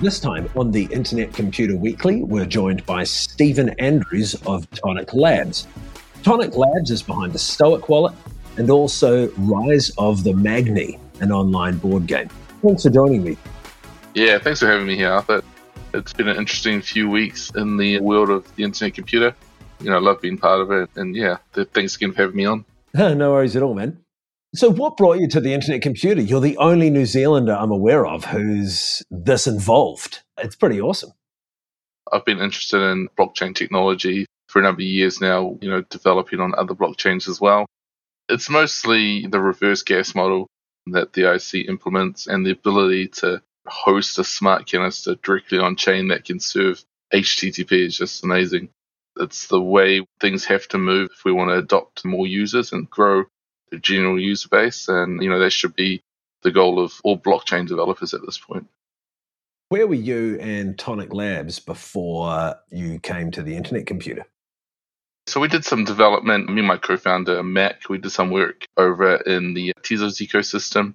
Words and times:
This 0.00 0.20
time 0.20 0.48
on 0.54 0.70
the 0.70 0.84
Internet 0.92 1.34
Computer 1.34 1.74
Weekly, 1.74 2.22
we're 2.22 2.46
joined 2.46 2.86
by 2.86 3.02
Stephen 3.02 3.70
Andrews 3.80 4.34
of 4.46 4.70
Toniq 4.70 5.12
Labs. 5.12 5.66
Toniq 6.22 6.54
Labs 6.54 6.92
is 6.92 7.02
behind 7.02 7.32
the 7.32 7.38
Stoic 7.40 7.88
Wallet 7.88 8.14
and 8.58 8.70
also 8.70 9.28
Rise 9.32 9.90
of 9.98 10.22
the 10.22 10.34
Magni, 10.34 11.00
an 11.18 11.32
online 11.32 11.78
board 11.78 12.06
game. 12.06 12.28
Thanks 12.62 12.84
for 12.84 12.90
joining 12.90 13.24
me. 13.24 13.36
Yeah, 14.14 14.38
thanks 14.38 14.60
for 14.60 14.68
having 14.68 14.86
me 14.86 14.94
here, 14.94 15.10
Arthur. 15.10 15.42
It's 15.92 16.12
been 16.12 16.28
an 16.28 16.36
interesting 16.36 16.80
few 16.80 17.10
weeks 17.10 17.50
in 17.56 17.76
the 17.76 17.98
world 17.98 18.30
of 18.30 18.54
the 18.54 18.62
internet 18.62 18.94
computer. 18.94 19.34
You 19.80 19.90
know, 19.90 19.96
I 19.96 20.00
love 20.00 20.20
being 20.20 20.38
part 20.38 20.60
of 20.60 20.70
it. 20.70 20.90
And 20.94 21.16
yeah, 21.16 21.38
thanks 21.74 21.96
again 21.96 22.12
for 22.12 22.22
having 22.22 22.36
me 22.36 22.44
on. 22.44 22.64
no 22.94 23.32
worries 23.32 23.56
at 23.56 23.64
all, 23.64 23.74
man. 23.74 23.98
So, 24.54 24.70
what 24.70 24.96
brought 24.96 25.18
you 25.18 25.28
to 25.28 25.40
the 25.40 25.52
internet 25.52 25.82
computer? 25.82 26.22
You're 26.22 26.40
the 26.40 26.56
only 26.56 26.88
New 26.88 27.04
Zealander 27.04 27.52
I'm 27.52 27.70
aware 27.70 28.06
of 28.06 28.24
who's 28.24 29.02
this 29.10 29.46
involved. 29.46 30.22
It's 30.38 30.56
pretty 30.56 30.80
awesome. 30.80 31.12
I've 32.10 32.24
been 32.24 32.38
interested 32.38 32.80
in 32.80 33.08
blockchain 33.18 33.54
technology 33.54 34.24
for 34.46 34.60
a 34.60 34.62
number 34.62 34.80
of 34.80 34.86
years 34.86 35.20
now, 35.20 35.58
you 35.60 35.68
know, 35.68 35.82
developing 35.82 36.40
on 36.40 36.54
other 36.56 36.74
blockchains 36.74 37.28
as 37.28 37.38
well. 37.38 37.66
It's 38.30 38.48
mostly 38.48 39.26
the 39.26 39.38
reverse 39.38 39.82
gas 39.82 40.14
model 40.14 40.46
that 40.86 41.12
the 41.12 41.30
IC 41.30 41.68
implements 41.68 42.26
and 42.26 42.46
the 42.46 42.52
ability 42.52 43.08
to 43.08 43.42
host 43.66 44.18
a 44.18 44.24
smart 44.24 44.66
canister 44.66 45.16
directly 45.16 45.58
on 45.58 45.76
chain 45.76 46.08
that 46.08 46.24
can 46.24 46.40
serve 46.40 46.82
HTTP 47.12 47.86
is 47.86 47.98
just 47.98 48.24
amazing. 48.24 48.70
It's 49.20 49.48
the 49.48 49.60
way 49.60 50.06
things 50.20 50.46
have 50.46 50.66
to 50.68 50.78
move 50.78 51.10
if 51.12 51.26
we 51.26 51.32
want 51.32 51.50
to 51.50 51.58
adopt 51.58 52.06
more 52.06 52.26
users 52.26 52.72
and 52.72 52.88
grow 52.88 53.24
the 53.70 53.78
general 53.78 54.18
user 54.18 54.48
base. 54.48 54.88
And, 54.88 55.22
you 55.22 55.28
know, 55.28 55.38
that 55.38 55.50
should 55.50 55.74
be 55.74 56.02
the 56.42 56.50
goal 56.50 56.82
of 56.82 57.00
all 57.04 57.18
blockchain 57.18 57.66
developers 57.66 58.14
at 58.14 58.20
this 58.24 58.38
point. 58.38 58.68
Where 59.70 59.86
were 59.86 59.94
you 59.94 60.38
and 60.40 60.76
Toniq 60.76 61.12
Labs 61.12 61.58
before 61.58 62.56
you 62.70 62.98
came 63.00 63.30
to 63.32 63.42
the 63.42 63.56
internet 63.56 63.86
computer? 63.86 64.24
So 65.26 65.40
we 65.40 65.48
did 65.48 65.64
some 65.64 65.84
development. 65.84 66.48
Me 66.48 66.60
and 66.60 66.68
my 66.68 66.78
co-founder 66.78 67.42
Mac, 67.42 67.90
we 67.90 67.98
did 67.98 68.12
some 68.12 68.30
work 68.30 68.64
over 68.78 69.16
in 69.16 69.52
the 69.52 69.74
Tezos 69.82 70.26
ecosystem. 70.26 70.94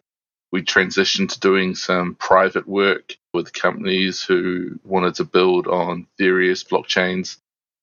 We 0.52 0.64
transitioned 0.64 1.30
to 1.34 1.40
doing 1.40 1.76
some 1.76 2.16
private 2.16 2.68
work 2.68 3.16
with 3.34 3.54
companies 3.54 4.24
who 4.24 4.80
wanted 4.84 5.16
to 5.16 5.24
build 5.24 5.68
on 5.68 6.08
various 6.18 6.64
blockchains. 6.64 7.38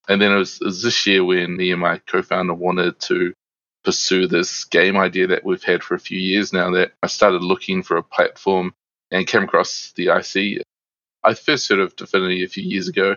And 0.08 0.20
then 0.20 0.32
it 0.32 0.36
was, 0.36 0.60
it 0.60 0.64
was 0.64 0.82
this 0.82 1.06
year 1.06 1.24
when 1.24 1.56
me 1.56 1.70
and 1.70 1.80
my 1.80 1.98
co-founder 1.98 2.54
wanted 2.54 2.98
to 3.02 3.32
pursue 3.90 4.28
this 4.28 4.62
game 4.66 4.96
idea 4.96 5.26
that 5.26 5.44
we've 5.44 5.64
had 5.64 5.82
for 5.82 5.96
a 5.96 5.98
few 5.98 6.16
years 6.16 6.52
now 6.52 6.70
that 6.70 6.92
I 7.02 7.08
started 7.08 7.42
looking 7.42 7.82
for 7.82 7.96
a 7.96 8.04
platform 8.04 8.72
and 9.10 9.26
came 9.26 9.42
across 9.42 9.92
the 9.96 10.10
IC. 10.10 10.64
I 11.24 11.34
first 11.34 11.68
heard 11.68 11.80
of 11.80 11.96
Dfinity 11.96 12.44
a 12.44 12.48
few 12.48 12.62
years 12.62 12.86
ago, 12.86 13.16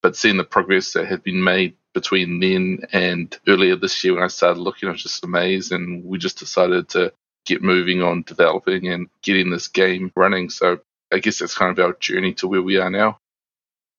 but 0.00 0.14
seeing 0.14 0.36
the 0.36 0.44
progress 0.44 0.92
that 0.92 1.08
had 1.08 1.24
been 1.24 1.42
made 1.42 1.74
between 1.92 2.38
then 2.38 2.82
and 2.92 3.36
earlier 3.48 3.74
this 3.74 4.04
year 4.04 4.14
when 4.14 4.22
I 4.22 4.28
started 4.28 4.60
looking, 4.60 4.88
I 4.88 4.92
was 4.92 5.02
just 5.02 5.24
amazed 5.24 5.72
and 5.72 6.04
we 6.04 6.18
just 6.18 6.38
decided 6.38 6.88
to 6.90 7.12
get 7.44 7.60
moving 7.60 8.00
on 8.00 8.22
developing 8.22 8.86
and 8.86 9.08
getting 9.22 9.50
this 9.50 9.66
game 9.66 10.12
running. 10.14 10.50
So 10.50 10.78
I 11.12 11.18
guess 11.18 11.40
that's 11.40 11.58
kind 11.58 11.76
of 11.76 11.84
our 11.84 11.94
journey 11.94 12.34
to 12.34 12.46
where 12.46 12.62
we 12.62 12.76
are 12.76 12.90
now. 12.90 13.18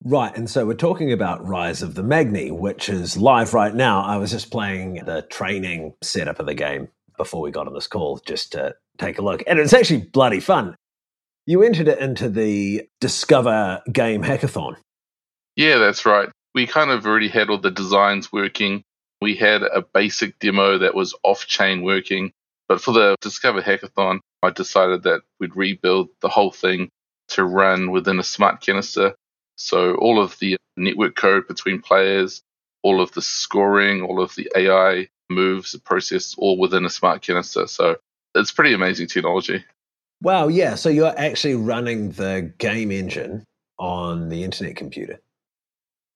Right, 0.05 0.35
and 0.35 0.49
so 0.49 0.65
we're 0.65 0.73
talking 0.73 1.13
about 1.13 1.47
Rise 1.47 1.81
of 1.81 1.95
the 1.95 2.03
Magni, 2.03 2.51
which 2.51 2.89
is 2.89 3.15
live 3.15 3.53
right 3.53 3.73
now. 3.73 4.01
I 4.01 4.17
was 4.17 4.31
just 4.31 4.51
playing 4.51 4.95
the 5.05 5.21
training 5.29 5.93
setup 6.01 6.41
of 6.41 6.45
the 6.45 6.53
game 6.53 6.89
before 7.15 7.41
we 7.41 7.51
got 7.51 7.67
on 7.67 7.73
this 7.73 7.87
call 7.87 8.19
just 8.25 8.51
to 8.51 8.75
take 8.97 9.17
a 9.17 9.21
look, 9.21 9.43
and 9.47 9.59
it's 9.59 9.71
actually 9.71 10.01
bloody 10.01 10.41
fun. 10.41 10.75
You 11.45 11.63
entered 11.63 11.87
it 11.87 11.99
into 11.99 12.27
the 12.27 12.89
Discover 12.99 13.81
Game 13.93 14.23
Hackathon. 14.23 14.75
Yeah, 15.55 15.77
that's 15.77 16.05
right. 16.05 16.27
We 16.53 16.67
kind 16.67 16.91
of 16.91 17.05
already 17.05 17.29
had 17.29 17.49
all 17.49 17.57
the 17.57 17.71
designs 17.71 18.29
working. 18.29 18.83
We 19.21 19.35
had 19.35 19.63
a 19.63 19.85
basic 19.93 20.37
demo 20.39 20.79
that 20.79 20.95
was 20.95 21.15
off 21.23 21.47
chain 21.47 21.81
working. 21.81 22.33
But 22.67 22.81
for 22.81 22.91
the 22.91 23.15
Discover 23.21 23.61
Hackathon, 23.61 24.19
I 24.41 24.49
decided 24.49 25.03
that 25.03 25.21
we'd 25.39 25.55
rebuild 25.55 26.09
the 26.19 26.27
whole 26.27 26.51
thing 26.51 26.89
to 27.29 27.45
run 27.45 27.91
within 27.91 28.19
a 28.19 28.23
smart 28.23 28.59
canister 28.59 29.15
so 29.55 29.95
all 29.95 30.21
of 30.21 30.37
the 30.39 30.57
network 30.77 31.15
code 31.15 31.47
between 31.47 31.81
players, 31.81 32.41
all 32.81 33.01
of 33.01 33.11
the 33.13 33.21
scoring, 33.21 34.01
all 34.01 34.21
of 34.21 34.35
the 34.35 34.51
AI 34.55 35.07
moves 35.29 35.75
processed 35.79 36.35
all 36.37 36.57
within 36.57 36.85
a 36.85 36.89
smart 36.89 37.21
canister. 37.21 37.67
So 37.67 37.97
it's 38.35 38.51
pretty 38.51 38.73
amazing 38.73 39.07
technology. 39.07 39.63
Wow, 40.21 40.47
yeah. 40.47 40.75
So 40.75 40.89
you're 40.89 41.17
actually 41.17 41.55
running 41.55 42.11
the 42.11 42.53
game 42.57 42.91
engine 42.91 43.43
on 43.77 44.29
the 44.29 44.43
internet 44.43 44.75
computer. 44.75 45.19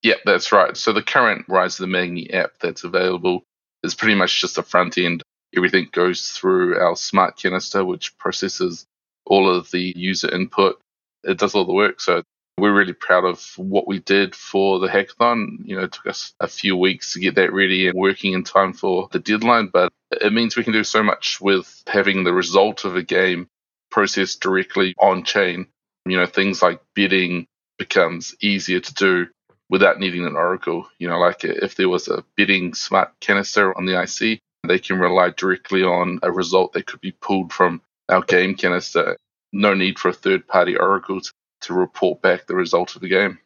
Yeah, 0.04 0.16
that's 0.26 0.52
right. 0.52 0.78
So 0.78 0.94
the 0.94 1.04
current 1.04 1.46
Rise 1.50 1.80
of 1.80 1.84
the 1.84 1.88
Magni 1.88 2.32
app 2.32 2.52
that's 2.62 2.84
available 2.84 3.44
is 3.84 3.96
pretty 3.96 4.16
much 4.16 4.40
just 4.40 4.58
a 4.58 4.64
front 4.64 4.98
end. 4.98 5.24
Everything 5.56 5.88
goes 5.92 6.30
through 6.30 6.80
our 6.80 6.96
smart 6.96 7.38
canister, 7.38 7.84
which 7.84 8.18
processes 8.18 8.86
all 9.26 9.50
of 9.50 9.70
the 9.72 9.94
user 9.96 10.34
input. 10.34 10.80
It 11.24 11.38
does 11.38 11.56
all 11.56 11.66
the 11.66 11.74
work. 11.74 12.00
So 12.00 12.24
we're 12.58 12.74
really 12.74 12.94
proud 12.94 13.24
of 13.24 13.42
what 13.58 13.88
we 13.88 14.00
did 14.00 14.36
for 14.36 14.80
the 14.80 14.88
hackathon. 14.88 15.60
You 15.64 15.76
know, 15.76 15.84
it 15.84 15.92
took 15.92 16.08
us 16.08 16.34
a 16.40 16.48
few 16.48 16.76
weeks 16.76 17.14
to 17.14 17.20
get 17.20 17.36
that 17.36 17.54
ready 17.54 17.88
and 17.88 17.98
working 17.98 18.34
in 18.34 18.44
time 18.44 18.74
for 18.74 19.10
the 19.12 19.20
deadline, 19.20 19.68
but 19.72 19.92
it 20.12 20.34
means 20.34 20.56
we 20.56 20.64
can 20.64 20.74
do 20.74 20.84
so 20.84 21.04
much 21.04 21.40
with 21.40 21.84
having 21.88 22.24
the 22.24 22.34
result 22.34 22.84
of 22.86 22.96
a 22.96 23.04
game 23.04 23.48
processed 23.92 24.42
directly 24.42 24.96
on 25.00 25.24
chain. 25.24 25.68
You 26.06 26.18
know, 26.18 26.26
things 26.26 26.62
like 26.62 26.82
bidding 26.96 27.46
becomes 27.78 28.36
easier 28.42 28.80
to 28.80 28.94
do 28.94 29.28
without 29.70 30.00
needing 30.00 30.26
an 30.26 30.36
oracle. 30.36 30.88
You 30.98 31.10
know, 31.10 31.20
like 31.20 31.44
if 31.44 31.76
there 31.76 31.90
was 31.90 32.08
a 32.08 32.24
bidding 32.36 32.74
smart 32.74 33.12
canister 33.20 33.78
on 33.78 33.86
the 33.86 34.02
IC, 34.02 34.40
they 34.68 34.80
can 34.80 35.00
rely 35.00 35.30
directly 35.30 35.84
on 35.84 36.20
a 36.24 36.32
result 36.32 36.74
that 36.74 36.88
could 36.88 37.02
be 37.02 37.12
pulled 37.12 37.54
from 37.54 37.82
our 38.10 38.22
game 38.22 38.56
canister. 38.56 39.18
No 39.54 39.74
need 39.74 40.00
for 40.00 40.10
a 40.10 40.14
third 40.14 40.48
party 40.48 40.76
oracle 40.76 41.22
to 41.22 41.32
to 41.68 41.74
report 41.74 42.22
back 42.22 42.48
the 42.48 42.56
result 42.56 42.96
of 42.96 43.02
the 43.02 43.10
game. 43.10 43.38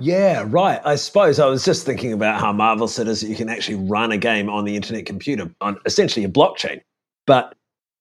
Yeah, 0.00 0.44
right. 0.46 0.80
I 0.84 0.94
suppose 0.94 1.40
I 1.40 1.46
was 1.46 1.64
just 1.64 1.84
thinking 1.84 2.12
about 2.12 2.40
how 2.40 2.52
marvelous 2.52 2.98
it 2.98 3.08
is 3.08 3.20
that 3.20 3.28
you 3.28 3.34
can 3.34 3.48
actually 3.48 3.76
run 3.76 4.12
a 4.12 4.18
game 4.18 4.48
on 4.48 4.64
the 4.64 4.76
internet 4.76 5.06
computer 5.06 5.50
on 5.60 5.78
essentially 5.86 6.24
a 6.24 6.28
blockchain. 6.28 6.80
But 7.26 7.54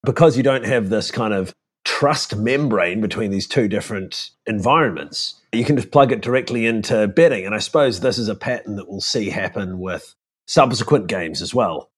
because 0.04 0.38
you 0.38 0.44
don't 0.44 0.66
have 0.66 0.90
this 0.90 1.10
kind 1.10 1.34
of 1.34 1.54
trust 1.86 2.36
membrane 2.36 3.02
between 3.02 3.32
these 3.32 3.48
two 3.48 3.68
different 3.68 4.30
environments, 4.46 5.42
you 5.54 5.66
can 5.66 5.76
just 5.76 5.90
plug 5.90 6.12
it 6.12 6.22
directly 6.22 6.68
into 6.68 7.08
betting. 7.08 7.46
And 7.46 7.56
I 7.56 7.60
suppose 7.60 8.00
this 8.00 8.20
is 8.20 8.30
a 8.30 8.36
pattern 8.36 8.76
that 8.76 8.88
we'll 8.88 9.02
see 9.02 9.30
happen 9.30 9.80
with 9.80 10.14
subsequent 10.48 11.08
games 11.08 11.42
as 11.42 11.56
well. 11.56 11.90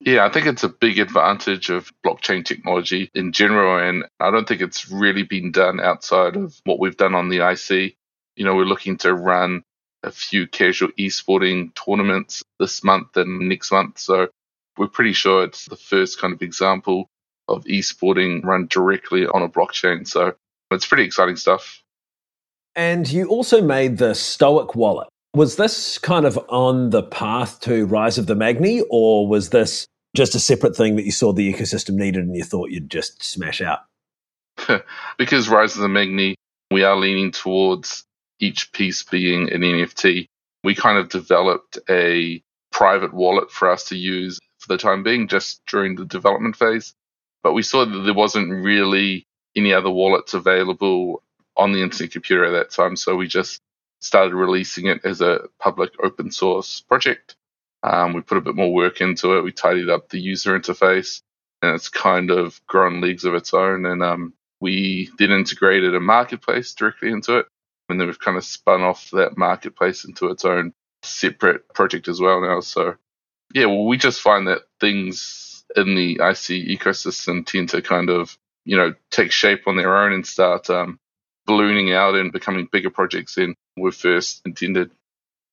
Yeah, 0.00 0.26
I 0.26 0.30
think 0.30 0.46
it's 0.46 0.64
a 0.64 0.68
big 0.68 0.98
advantage 0.98 1.70
of 1.70 1.90
blockchain 2.04 2.44
technology 2.44 3.10
in 3.14 3.32
general. 3.32 3.78
And 3.78 4.04
I 4.20 4.30
don't 4.30 4.46
think 4.46 4.60
it's 4.60 4.90
really 4.90 5.22
been 5.22 5.52
done 5.52 5.80
outside 5.80 6.36
of 6.36 6.60
what 6.64 6.78
we've 6.78 6.96
done 6.96 7.14
on 7.14 7.28
the 7.28 7.48
IC. 7.48 7.96
You 8.36 8.44
know, 8.44 8.54
we're 8.54 8.64
looking 8.64 8.98
to 8.98 9.14
run 9.14 9.62
a 10.02 10.10
few 10.10 10.46
casual 10.46 10.90
esporting 10.98 11.74
tournaments 11.74 12.42
this 12.60 12.84
month 12.84 13.16
and 13.16 13.48
next 13.48 13.72
month. 13.72 13.98
So 13.98 14.28
we're 14.76 14.88
pretty 14.88 15.14
sure 15.14 15.44
it's 15.44 15.64
the 15.64 15.76
first 15.76 16.20
kind 16.20 16.34
of 16.34 16.42
example 16.42 17.08
of 17.48 17.64
esporting 17.64 18.44
run 18.44 18.66
directly 18.66 19.26
on 19.26 19.42
a 19.42 19.48
blockchain. 19.48 20.06
So 20.06 20.34
it's 20.70 20.86
pretty 20.86 21.04
exciting 21.04 21.36
stuff. 21.36 21.82
And 22.74 23.10
you 23.10 23.28
also 23.28 23.62
made 23.62 23.96
the 23.96 24.14
Stoic 24.14 24.74
wallet. 24.74 25.08
Was 25.36 25.56
this 25.56 25.98
kind 25.98 26.24
of 26.24 26.38
on 26.48 26.88
the 26.88 27.02
path 27.02 27.60
to 27.60 27.84
Rise 27.84 28.16
of 28.16 28.24
the 28.26 28.34
Magni, 28.34 28.80
or 28.88 29.28
was 29.28 29.50
this 29.50 29.86
just 30.16 30.34
a 30.34 30.40
separate 30.40 30.74
thing 30.74 30.96
that 30.96 31.04
you 31.04 31.12
saw 31.12 31.34
the 31.34 31.52
ecosystem 31.52 31.90
needed 31.90 32.24
and 32.24 32.34
you 32.34 32.42
thought 32.42 32.70
you'd 32.70 32.88
just 32.90 33.22
smash 33.22 33.60
out? 33.60 33.80
because 35.18 35.50
Rise 35.50 35.74
of 35.74 35.82
the 35.82 35.90
Magni, 35.90 36.36
we 36.70 36.84
are 36.84 36.96
leaning 36.96 37.32
towards 37.32 38.04
each 38.40 38.72
piece 38.72 39.02
being 39.02 39.52
an 39.52 39.60
NFT. 39.60 40.26
We 40.64 40.74
kind 40.74 40.96
of 40.96 41.10
developed 41.10 41.78
a 41.90 42.42
private 42.72 43.12
wallet 43.12 43.50
for 43.50 43.68
us 43.68 43.84
to 43.90 43.94
use 43.94 44.40
for 44.60 44.68
the 44.68 44.78
time 44.78 45.02
being, 45.02 45.28
just 45.28 45.60
during 45.66 45.96
the 45.96 46.06
development 46.06 46.56
phase. 46.56 46.94
But 47.42 47.52
we 47.52 47.62
saw 47.62 47.84
that 47.84 48.04
there 48.04 48.14
wasn't 48.14 48.64
really 48.64 49.26
any 49.54 49.74
other 49.74 49.90
wallets 49.90 50.32
available 50.32 51.22
on 51.58 51.74
the 51.74 51.82
internet 51.82 52.12
computer 52.12 52.46
at 52.46 52.52
that 52.52 52.70
time. 52.70 52.96
So 52.96 53.16
we 53.16 53.26
just 53.26 53.60
started 54.00 54.34
releasing 54.34 54.86
it 54.86 55.00
as 55.04 55.20
a 55.20 55.40
public 55.58 55.92
open 56.02 56.30
source 56.30 56.80
project. 56.80 57.36
Um, 57.82 58.12
we 58.12 58.20
put 58.20 58.38
a 58.38 58.42
bit 58.42 58.56
more 58.56 58.72
work 58.72 59.00
into 59.00 59.36
it. 59.36 59.44
We 59.44 59.52
tidied 59.52 59.88
up 59.88 60.08
the 60.08 60.20
user 60.20 60.58
interface, 60.58 61.22
and 61.62 61.74
it's 61.74 61.88
kind 61.88 62.30
of 62.30 62.60
grown 62.66 63.00
leagues 63.00 63.24
of 63.24 63.34
its 63.34 63.54
own. 63.54 63.86
And 63.86 64.02
um, 64.02 64.34
we 64.60 65.10
then 65.18 65.30
integrated 65.30 65.94
a 65.94 66.00
marketplace 66.00 66.74
directly 66.74 67.10
into 67.10 67.38
it, 67.38 67.46
and 67.88 68.00
then 68.00 68.06
we've 68.06 68.18
kind 68.18 68.36
of 68.36 68.44
spun 68.44 68.82
off 68.82 69.10
that 69.10 69.36
marketplace 69.36 70.04
into 70.04 70.30
its 70.30 70.44
own 70.44 70.72
separate 71.02 71.72
project 71.74 72.08
as 72.08 72.20
well 72.20 72.40
now. 72.40 72.60
So, 72.60 72.96
yeah, 73.54 73.66
well, 73.66 73.86
we 73.86 73.96
just 73.96 74.20
find 74.20 74.48
that 74.48 74.62
things 74.80 75.64
in 75.76 75.94
the 75.94 76.14
IC 76.14 76.66
ecosystem 76.68 77.46
tend 77.46 77.70
to 77.70 77.82
kind 77.82 78.10
of, 78.10 78.36
you 78.64 78.76
know, 78.76 78.94
take 79.10 79.32
shape 79.32 79.66
on 79.66 79.76
their 79.76 79.96
own 79.96 80.12
and 80.12 80.26
start 80.26 80.70
um, 80.70 80.98
ballooning 81.46 81.92
out 81.92 82.14
and 82.14 82.32
becoming 82.32 82.68
bigger 82.70 82.90
projects 82.90 83.36
than 83.36 83.54
were 83.76 83.92
first 83.92 84.42
intended. 84.44 84.90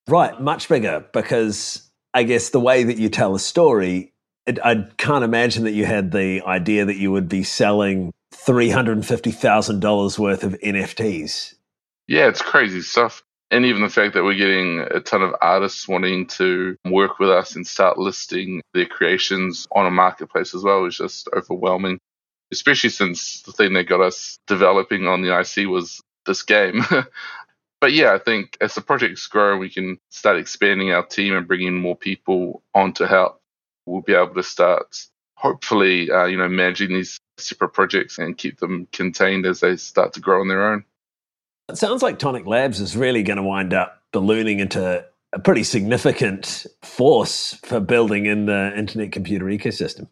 Right, 0.08 0.40
much 0.42 0.68
bigger 0.68 1.06
because 1.14 1.90
I 2.14 2.24
guess 2.24 2.50
the 2.50 2.60
way 2.60 2.84
that 2.84 2.98
you 2.98 3.10
tell 3.10 3.36
a 3.36 3.40
story, 3.40 4.14
it, 4.46 4.60
I 4.64 4.88
can't 4.98 5.24
imagine 5.24 5.64
that 5.64 5.72
you 5.72 5.86
had 5.86 6.12
the 6.12 6.42
idea 6.46 6.86
that 6.86 6.98
you 6.98 7.12
would 7.12 7.30
be 7.30 7.44
selling 7.44 8.14
$350,000 8.34 10.20
worth 10.20 10.44
of 10.44 10.54
NFTs. 10.60 11.56
Yeah, 12.08 12.28
it's 12.28 12.42
crazy 12.42 12.82
stuff. 12.82 13.24
And 13.52 13.66
even 13.66 13.84
the 13.84 13.90
fact 13.90 14.16
that 14.16 14.24
we're 14.24 14.34
getting 14.34 14.80
a 14.80 15.00
ton 15.00 15.22
of 15.22 15.36
artists 15.40 15.88
wanting 15.88 16.26
to 16.28 16.76
work 16.86 17.20
with 17.20 17.30
us 17.30 17.56
and 17.56 17.66
start 17.68 18.00
listing 18.00 18.64
their 18.74 18.88
creations 18.88 19.68
on 19.72 19.86
a 19.86 19.92
marketplace 19.92 20.56
as 20.56 20.64
well 20.64 20.86
is 20.86 20.98
just 20.98 21.30
overwhelming. 21.36 22.00
Especially 22.54 22.90
since 22.90 23.42
the 23.42 23.52
thing 23.52 23.74
that 23.74 23.84
got 23.84 24.02
us 24.02 24.40
developing 24.48 25.08
on 25.08 25.22
the 25.22 25.38
IC 25.38 25.68
was 25.68 26.02
this 26.26 26.44
game. 26.44 26.82
but 27.82 27.94
yeah, 27.94 28.14
I 28.14 28.20
think 28.20 28.58
as 28.62 28.76
the 28.76 28.82
projects 28.82 29.28
grow, 29.28 29.58
we 29.58 29.70
can 29.70 29.98
start 30.10 30.38
expanding 30.38 30.92
our 30.92 31.06
team 31.06 31.36
and 31.36 31.48
bringing 31.48 31.76
more 31.76 31.96
people 31.96 32.64
on 32.74 32.94
to 32.94 33.08
help. 33.08 33.42
We'll 33.86 34.02
be 34.02 34.14
able 34.14 34.36
to 34.36 34.44
start, 34.44 34.96
hopefully, 35.36 36.10
uh, 36.10 36.26
you 36.26 36.38
know, 36.38 36.48
managing 36.48 36.94
these 36.94 37.18
separate 37.38 37.74
projects 37.74 38.18
and 38.18 38.38
keep 38.38 38.60
them 38.60 38.88
contained 38.94 39.46
as 39.46 39.60
they 39.60 39.76
start 39.76 40.14
to 40.14 40.22
grow 40.22 40.40
on 40.40 40.48
their 40.48 40.72
own. 40.72 40.86
It 41.70 41.78
sounds 41.78 42.02
like 42.02 42.20
Toniq 42.20 42.46
Labs 42.46 42.80
is 42.80 42.96
really 42.96 43.24
going 43.24 43.38
to 43.38 43.44
wind 43.44 43.74
up 43.74 44.02
ballooning 44.12 44.60
into 44.60 45.06
a 45.34 45.40
pretty 45.40 45.64
significant 45.64 46.66
force 46.84 47.58
for 47.64 47.80
building 47.80 48.26
in 48.26 48.46
the 48.46 48.78
internet 48.78 49.12
computer 49.12 49.46
ecosystem. 49.46 50.08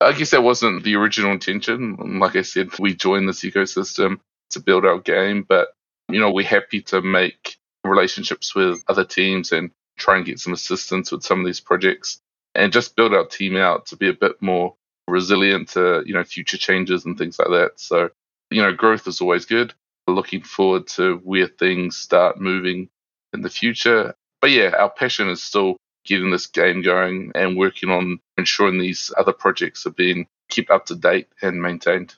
I 0.00 0.12
guess 0.12 0.30
that 0.30 0.42
wasn't 0.42 0.84
the 0.84 0.96
original 0.96 1.32
intention. 1.32 2.18
Like 2.20 2.36
I 2.36 2.42
said, 2.42 2.78
we 2.78 2.94
joined 2.94 3.28
this 3.28 3.40
ecosystem 3.40 4.20
to 4.50 4.60
build 4.60 4.84
our 4.84 4.98
game, 4.98 5.44
but 5.48 5.68
you 6.08 6.20
know, 6.20 6.30
we're 6.30 6.46
happy 6.46 6.82
to 6.82 7.00
make 7.02 7.56
relationships 7.84 8.54
with 8.54 8.82
other 8.88 9.04
teams 9.04 9.52
and 9.52 9.70
try 9.98 10.16
and 10.16 10.26
get 10.26 10.38
some 10.38 10.52
assistance 10.52 11.10
with 11.10 11.22
some 11.22 11.40
of 11.40 11.46
these 11.46 11.60
projects 11.60 12.20
and 12.54 12.72
just 12.72 12.96
build 12.96 13.14
our 13.14 13.26
team 13.26 13.56
out 13.56 13.86
to 13.86 13.96
be 13.96 14.08
a 14.08 14.14
bit 14.14 14.40
more 14.40 14.74
resilient 15.08 15.68
to, 15.68 16.02
you 16.06 16.14
know, 16.14 16.24
future 16.24 16.58
changes 16.58 17.04
and 17.04 17.16
things 17.16 17.38
like 17.38 17.48
that. 17.48 17.72
So, 17.76 18.10
you 18.50 18.62
know, 18.62 18.72
growth 18.72 19.06
is 19.06 19.20
always 19.20 19.46
good. 19.46 19.72
Looking 20.06 20.42
forward 20.42 20.86
to 20.88 21.16
where 21.24 21.48
things 21.48 21.96
start 21.96 22.40
moving 22.40 22.88
in 23.32 23.42
the 23.42 23.50
future. 23.50 24.14
But 24.40 24.50
yeah, 24.50 24.74
our 24.78 24.90
passion 24.90 25.28
is 25.28 25.42
still 25.42 25.76
getting 26.06 26.30
this 26.30 26.46
game 26.46 26.82
going 26.82 27.32
and 27.34 27.56
working 27.56 27.90
on 27.90 28.18
ensuring 28.38 28.78
these 28.78 29.12
other 29.18 29.32
projects 29.32 29.86
are 29.86 29.90
being 29.90 30.26
kept 30.50 30.70
up 30.70 30.86
to 30.86 30.94
date 30.94 31.28
and 31.42 31.60
maintained. 31.60 32.14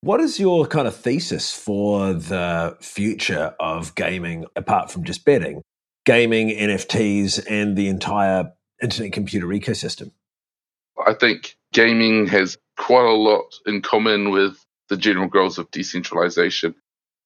What 0.00 0.20
is 0.20 0.38
your 0.38 0.66
kind 0.66 0.86
of 0.86 0.94
thesis 0.94 1.54
for 1.54 2.12
the 2.12 2.76
future 2.80 3.54
of 3.58 3.94
gaming, 3.94 4.44
apart 4.54 4.90
from 4.90 5.04
just 5.04 5.24
betting, 5.24 5.62
gaming, 6.04 6.50
NFTs, 6.50 7.46
and 7.48 7.74
the 7.74 7.88
entire 7.88 8.52
internet 8.82 9.12
computer 9.12 9.46
ecosystem? 9.46 10.10
I 11.06 11.14
think 11.14 11.56
gaming 11.72 12.26
has 12.26 12.58
quite 12.76 13.06
a 13.06 13.12
lot 13.12 13.54
in 13.66 13.80
common 13.80 14.30
with 14.30 14.62
the 14.90 14.96
general 14.98 15.28
goals 15.28 15.56
of 15.58 15.70
decentralization. 15.70 16.74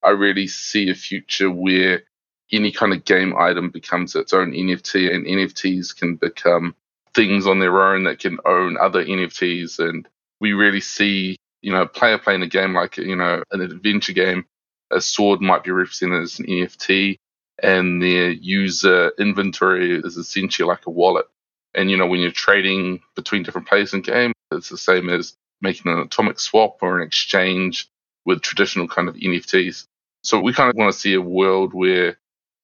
I 0.05 0.11
really 0.11 0.47
see 0.47 0.89
a 0.89 0.95
future 0.95 1.51
where 1.51 2.05
any 2.53 2.73
kind 2.73 2.93
of 2.93 3.05
game 3.05 3.35
item 3.39 3.71
becomes 3.71 4.15
its 4.15 4.33
own 4.33 4.53
NFT, 4.53 5.15
and 5.15 5.27
NFTs 5.27 5.97
can 5.97 6.17
become 6.17 6.75
things 7.15 7.47
on 7.47 7.59
their 7.59 7.83
own 7.83 8.05
that 8.05 8.19
can 8.19 8.39
own 8.45 8.77
other 8.79 9.05
NFTs. 9.05 9.79
And 9.79 10.09
we 10.41 10.53
really 10.53 10.81
see 10.81 11.37
you 11.63 11.73
know, 11.73 11.83
a 11.83 11.89
player 11.89 12.19
playing 12.19 12.43
a 12.43 12.47
game 12.47 12.75
like, 12.75 12.97
you 12.97 13.17
know, 13.17 13.43
an 13.51 13.61
adventure 13.61 14.13
game, 14.13 14.45
a 14.91 15.01
sword 15.01 15.41
might 15.41 15.65
be 15.65 15.71
represented 15.71 16.23
as 16.23 16.39
an 16.39 16.47
NFT 16.47 17.19
and 17.63 18.01
their 18.01 18.31
user 18.31 19.13
inventory 19.19 19.99
is 19.99 20.17
essentially 20.17 20.67
like 20.67 20.87
a 20.87 20.91
wallet. 20.91 21.27
And, 21.75 21.91
you 21.91 21.97
know, 21.97 22.07
when 22.07 22.21
you're 22.21 22.31
trading 22.31 23.01
between 23.17 23.43
different 23.43 23.69
players 23.69 23.93
in 23.93 24.03
game, 24.03 24.33
it's 24.53 24.69
the 24.69 24.79
same 24.79 25.11
as 25.11 25.35
making 25.61 25.91
an 25.91 25.99
atomic 25.99 26.39
swap 26.39 26.79
or 26.83 27.01
an 27.01 27.07
exchange 27.07 27.89
with 28.25 28.43
traditional 28.43 28.87
kind 28.87 29.09
of 29.09 29.17
NFTs. 29.17 29.87
So 30.23 30.41
we 30.41 30.53
kind 30.53 30.71
of 30.71 30.77
want 30.77 30.93
to 30.93 30.99
see 30.99 31.15
a 31.15 31.21
world 31.21 31.75
where 31.75 32.17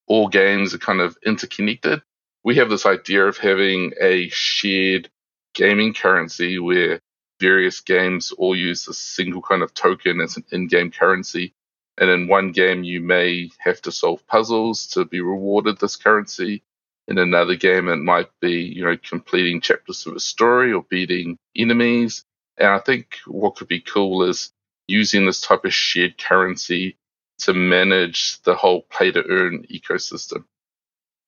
all 0.07 0.29
games 0.29 0.75
are 0.75 0.79
kind 0.79 1.01
of 1.01 1.17
interconnected. 1.25 2.03
We 2.45 2.57
have 2.57 2.69
this 2.69 2.87
idea 2.87 3.27
of 3.27 3.39
having 3.39 3.93
a 4.01 4.29
shared 4.31 5.09
gaming 5.55 5.95
currency 5.95 6.59
where 6.59 7.01
various 7.41 7.81
games 7.81 8.33
all 8.33 8.57
use 8.57 8.87
a 8.89 8.95
single 8.95 9.43
kind 9.43 9.63
of 9.63 9.73
token 9.75 10.21
as 10.21 10.37
an 10.37 10.45
in-game 10.51 10.91
currency. 10.91 11.55
And 11.99 12.11
in 12.11 12.29
one 12.29 12.53
game, 12.53 12.85
you 12.85 13.01
may 13.01 13.51
have 13.59 13.81
to 13.83 13.93
solve 13.93 14.27
puzzles 14.27 14.87
to 14.89 15.05
be 15.05 15.21
rewarded 15.21 15.79
this 15.79 15.97
currency. 15.97 16.63
In 17.07 17.19
another 17.19 17.55
game, 17.55 17.89
it 17.89 17.97
might 17.97 18.31
be, 18.41 18.63
you 18.63 18.85
know, 18.85 18.97
completing 18.97 19.61
chapters 19.61 20.07
of 20.07 20.17
a 20.17 20.21
story 20.21 20.73
or 20.73 20.83
beating 20.83 21.39
enemies. 21.57 22.25
And 22.57 22.69
I 22.69 22.79
think 22.79 23.19
what 23.27 23.57
could 23.57 23.69
be 23.69 23.81
cool 23.81 24.23
is 24.25 24.53
using 24.87 25.25
this 25.25 25.41
type 25.41 25.65
of 25.65 25.75
shared 25.75 26.19
currency 26.19 26.97
to 27.39 27.53
manage 27.53 28.41
the 28.43 28.55
whole 28.55 28.83
play 28.83 29.11
to 29.11 29.25
earn 29.29 29.67
ecosystem. 29.71 30.45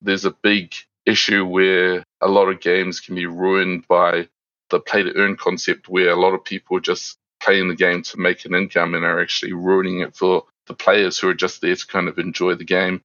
There's 0.01 0.25
a 0.25 0.31
big 0.31 0.75
issue 1.05 1.45
where 1.45 2.05
a 2.21 2.29
lot 2.29 2.49
of 2.49 2.61
games 2.61 3.01
can 3.01 3.15
be 3.15 3.27
ruined 3.27 3.87
by 3.89 4.29
the 4.71 4.81
play 4.81 5.03
to 5.03 5.15
earn 5.17 5.37
concept 5.37 5.89
where 5.89 6.11
a 6.11 6.21
lot 6.21 6.35
of 6.35 6.45
people 6.45 6.77
are 6.77 6.81
just 6.81 7.17
playing 7.41 7.69
the 7.69 7.77
game 7.77 8.03
to 8.03 8.19
make 8.19 8.45
an 8.45 8.55
income 8.55 8.95
and 8.95 9.05
are 9.05 9.21
actually 9.21 9.53
ruining 9.53 10.01
it 10.01 10.17
for 10.17 10.45
the 10.67 10.75
players 10.75 11.19
who 11.19 11.29
are 11.29 11.35
just 11.35 11.61
there 11.61 11.77
to 11.77 11.87
kind 11.87 12.09
of 12.09 12.19
enjoy 12.19 12.55
the 12.55 12.65
game. 12.65 13.01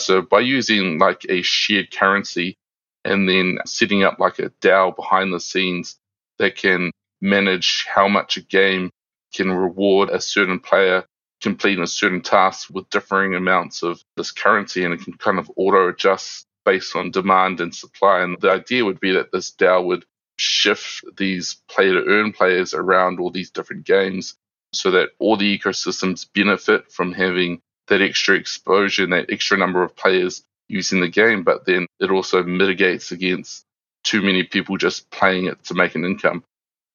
So 0.00 0.22
by 0.22 0.40
using 0.40 0.98
like 0.98 1.24
a 1.28 1.42
shared 1.42 1.92
currency 1.92 2.56
and 3.04 3.28
then 3.28 3.58
setting 3.66 4.02
up 4.02 4.18
like 4.18 4.38
a 4.38 4.50
DAO 4.60 4.94
behind 4.96 5.32
the 5.32 5.40
scenes 5.40 5.96
that 6.38 6.56
can 6.56 6.90
manage 7.20 7.86
how 7.86 8.08
much 8.08 8.36
a 8.36 8.40
game 8.40 8.90
can 9.32 9.52
reward 9.52 10.10
a 10.10 10.20
certain 10.20 10.58
player 10.58 11.04
completing 11.44 11.84
a 11.84 11.86
certain 11.86 12.22
task 12.22 12.70
with 12.72 12.88
differing 12.90 13.34
amounts 13.34 13.82
of 13.82 14.02
this 14.16 14.32
currency 14.32 14.82
and 14.82 14.94
it 14.94 15.02
can 15.02 15.12
kind 15.12 15.38
of 15.38 15.50
auto 15.56 15.88
adjust 15.90 16.46
based 16.64 16.96
on 16.96 17.10
demand 17.10 17.60
and 17.60 17.74
supply. 17.74 18.22
And 18.22 18.40
the 18.40 18.50
idea 18.50 18.84
would 18.84 18.98
be 18.98 19.12
that 19.12 19.30
this 19.30 19.52
DAO 19.52 19.84
would 19.84 20.06
shift 20.38 21.04
these 21.16 21.58
play 21.68 21.92
to 21.92 22.02
earn 22.06 22.32
players 22.32 22.72
around 22.72 23.20
all 23.20 23.30
these 23.30 23.50
different 23.50 23.84
games 23.84 24.34
so 24.72 24.90
that 24.92 25.10
all 25.18 25.36
the 25.36 25.58
ecosystems 25.58 26.26
benefit 26.34 26.90
from 26.90 27.12
having 27.12 27.60
that 27.88 28.00
extra 28.00 28.34
exposure 28.34 29.04
and 29.04 29.12
that 29.12 29.30
extra 29.30 29.58
number 29.58 29.82
of 29.82 29.94
players 29.94 30.42
using 30.68 31.02
the 31.02 31.08
game, 31.08 31.44
but 31.44 31.66
then 31.66 31.86
it 32.00 32.10
also 32.10 32.42
mitigates 32.42 33.12
against 33.12 33.64
too 34.02 34.22
many 34.22 34.44
people 34.44 34.78
just 34.78 35.10
playing 35.10 35.44
it 35.46 35.62
to 35.64 35.74
make 35.74 35.94
an 35.94 36.06
income. 36.06 36.42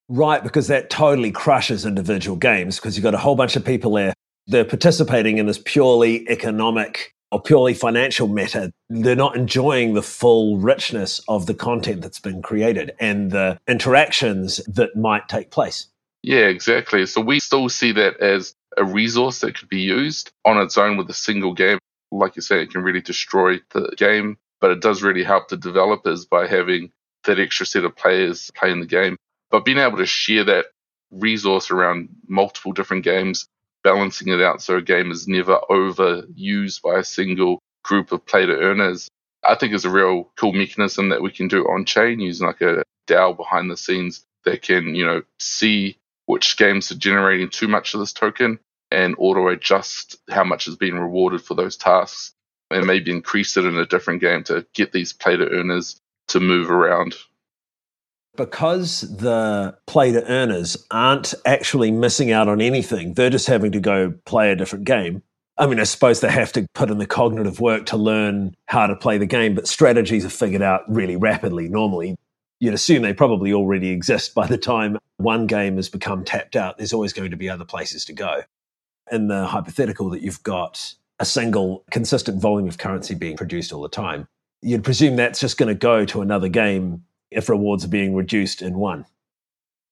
Right, 0.10 0.42
because 0.42 0.68
that 0.68 0.90
totally 0.90 1.32
crushes 1.32 1.86
individual 1.86 2.36
games 2.36 2.78
because 2.78 2.98
you've 2.98 3.04
got 3.04 3.14
a 3.14 3.20
whole 3.20 3.36
bunch 3.36 3.56
of 3.56 3.64
people 3.64 3.94
there. 3.94 4.14
They're 4.50 4.66
participating 4.66 5.38
in 5.38 5.46
this 5.46 5.62
purely 5.64 6.28
economic 6.28 7.14
or 7.32 7.42
purely 7.42 7.74
financial 7.74 8.28
matter, 8.28 8.72
they're 8.90 9.16
not 9.16 9.36
enjoying 9.36 9.94
the 9.94 10.02
full 10.02 10.58
richness 10.58 11.22
of 11.28 11.46
the 11.46 11.54
content 11.54 12.02
that's 12.02 12.20
been 12.20 12.42
created 12.42 12.92
and 13.00 13.32
the 13.32 13.60
interactions 13.68 14.58
that 14.66 14.96
might 14.96 15.28
take 15.30 15.52
place. 15.52 15.88
Yeah, 16.24 16.48
exactly. 16.48 17.06
So 17.06 17.22
we 17.22 17.40
still 17.40 17.70
see 17.70 17.92
that 17.94 18.20
as 18.20 18.56
a 18.78 18.84
resource 18.84 19.40
that 19.40 19.56
could 19.56 19.70
be 19.70 19.82
used 19.82 20.32
on 20.46 20.58
its 20.58 20.78
own 20.78 20.98
with 20.98 21.10
a 21.10 21.14
single 21.14 21.54
game. 21.54 21.80
Like 22.12 22.36
you 22.36 22.42
say, 22.42 22.62
it 22.62 22.72
can 22.72 22.82
really 22.82 23.02
destroy 23.02 23.60
the 23.72 23.94
game, 23.96 24.38
but 24.60 24.72
it 24.72 24.82
does 24.82 25.04
really 25.04 25.24
help 25.24 25.50
the 25.50 25.58
developers 25.58 26.26
by 26.26 26.48
having 26.48 26.92
that 27.26 27.40
extra 27.40 27.66
set 27.66 27.86
of 27.86 27.96
players 27.96 28.50
playing 28.56 28.80
the 28.80 28.88
game. 28.88 29.18
But 29.52 29.66
being 29.66 29.78
able 29.78 29.98
to 29.98 30.06
share 30.06 30.44
that 30.46 30.66
resource 31.12 31.72
around 31.72 32.10
multiple 32.28 32.72
different 32.72 33.04
games 33.04 33.48
balancing 33.84 34.30
it 34.30 34.42
out 34.42 34.62
so 34.62 34.78
a 34.78 34.82
game 34.82 35.12
is 35.12 35.28
never 35.28 35.60
overused 35.70 36.82
by 36.82 37.00
a 37.00 37.04
single 37.04 37.60
group 37.84 38.12
of 38.12 38.26
play 38.26 38.46
to 38.46 38.58
earners. 38.58 39.08
I 39.44 39.56
think 39.56 39.74
is 39.74 39.86
a 39.86 39.90
real 39.90 40.30
cool 40.36 40.54
mechanism 40.54 41.10
that 41.10 41.22
we 41.22 41.32
can 41.32 41.48
do 41.48 41.64
on 41.66 41.86
chain 41.86 42.20
using 42.20 42.48
like 42.48 42.62
a 42.62 42.84
DAO 43.08 43.36
behind 43.36 43.72
the 43.72 43.78
scenes 43.78 44.26
that 44.46 44.62
can, 44.62 44.96
you 44.96 45.06
know, 45.06 45.24
see 45.40 45.98
which 46.26 46.58
games 46.58 46.92
are 46.92 46.96
generating 46.96 47.50
too 47.50 47.68
much 47.68 47.94
of 47.94 48.02
this 48.02 48.14
token 48.14 48.60
and 48.92 49.16
auto 49.18 49.48
adjust 49.48 50.18
how 50.30 50.44
much 50.44 50.68
is 50.68 50.76
being 50.76 50.98
rewarded 50.98 51.42
for 51.42 51.56
those 51.56 51.78
tasks 51.78 52.34
and 52.72 52.86
maybe 52.86 53.12
increase 53.12 53.58
it 53.58 53.66
in 53.66 53.78
a 53.78 53.86
different 53.86 54.22
game 54.22 54.44
to 54.44 54.66
get 54.74 54.92
these 54.92 55.14
play 55.14 55.36
to 55.38 55.50
earners 55.50 56.00
to 56.28 56.40
move 56.40 56.70
around 56.70 57.16
because 58.38 59.02
the 59.02 59.78
play 59.86 60.12
to 60.12 60.26
earners 60.30 60.78
aren't 60.92 61.34
actually 61.46 61.92
missing 61.92 62.32
out 62.32 62.48
on 62.48 62.62
anything, 62.62 63.14
they're 63.14 63.30
just 63.30 63.48
having 63.48 63.72
to 63.74 63.80
go 63.80 64.14
play 64.26 64.52
a 64.52 64.56
different 64.56 64.86
game. 64.86 65.24
I 65.58 65.68
mean, 65.68 65.80
I 65.80 65.84
suppose 65.84 66.22
they 66.22 66.32
have 66.32 66.54
to 66.54 66.66
put 66.74 66.90
in 66.90 67.00
the 67.00 67.06
cognitive 67.06 67.60
work 67.60 67.86
to 67.88 67.98
learn 67.98 68.56
how 68.68 68.88
to 68.88 68.96
play 68.96 69.18
the 69.18 69.26
game, 69.26 69.56
but 69.56 69.68
strategies 69.68 70.24
are 70.26 70.30
figured 70.30 70.62
out 70.62 70.84
really 70.88 71.18
rapidly 71.18 71.68
normally. 71.68 72.16
You'd 72.62 72.74
assume 72.74 73.02
they 73.02 73.14
probably 73.14 73.52
already 73.54 73.90
exist 73.90 74.34
by 74.34 74.48
the 74.48 74.58
time 74.58 74.98
one 75.18 75.48
game 75.48 75.76
has 75.76 75.90
become 75.90 76.24
tapped 76.24 76.56
out. 76.56 76.78
There's 76.78 76.94
always 76.94 77.12
going 77.12 77.32
to 77.32 77.38
be 77.38 77.50
other 77.50 77.66
places 77.66 78.06
to 78.06 78.14
go. 78.14 78.44
in 79.12 79.28
the 79.28 79.46
hypothetical 79.46 80.10
that 80.12 80.22
you've 80.22 80.44
got 80.44 80.94
a 81.20 81.26
single 81.26 81.84
consistent 81.92 82.42
volume 82.42 82.68
of 82.68 82.78
currency 82.78 83.16
being 83.16 83.36
produced 83.36 83.74
all 83.74 83.82
the 83.82 83.90
time, 83.90 84.28
you'd 84.62 84.84
presume 84.84 85.16
that's 85.16 85.40
just 85.40 85.58
going 85.58 85.68
to 85.68 85.76
go 85.76 86.06
to 86.06 86.22
another 86.22 86.48
game 86.48 87.04
if 87.32 87.50
rewards 87.50 87.86
are 87.86 87.90
being 87.90 88.16
reduced 88.16 88.62
in 88.62 88.78
one. 88.78 89.06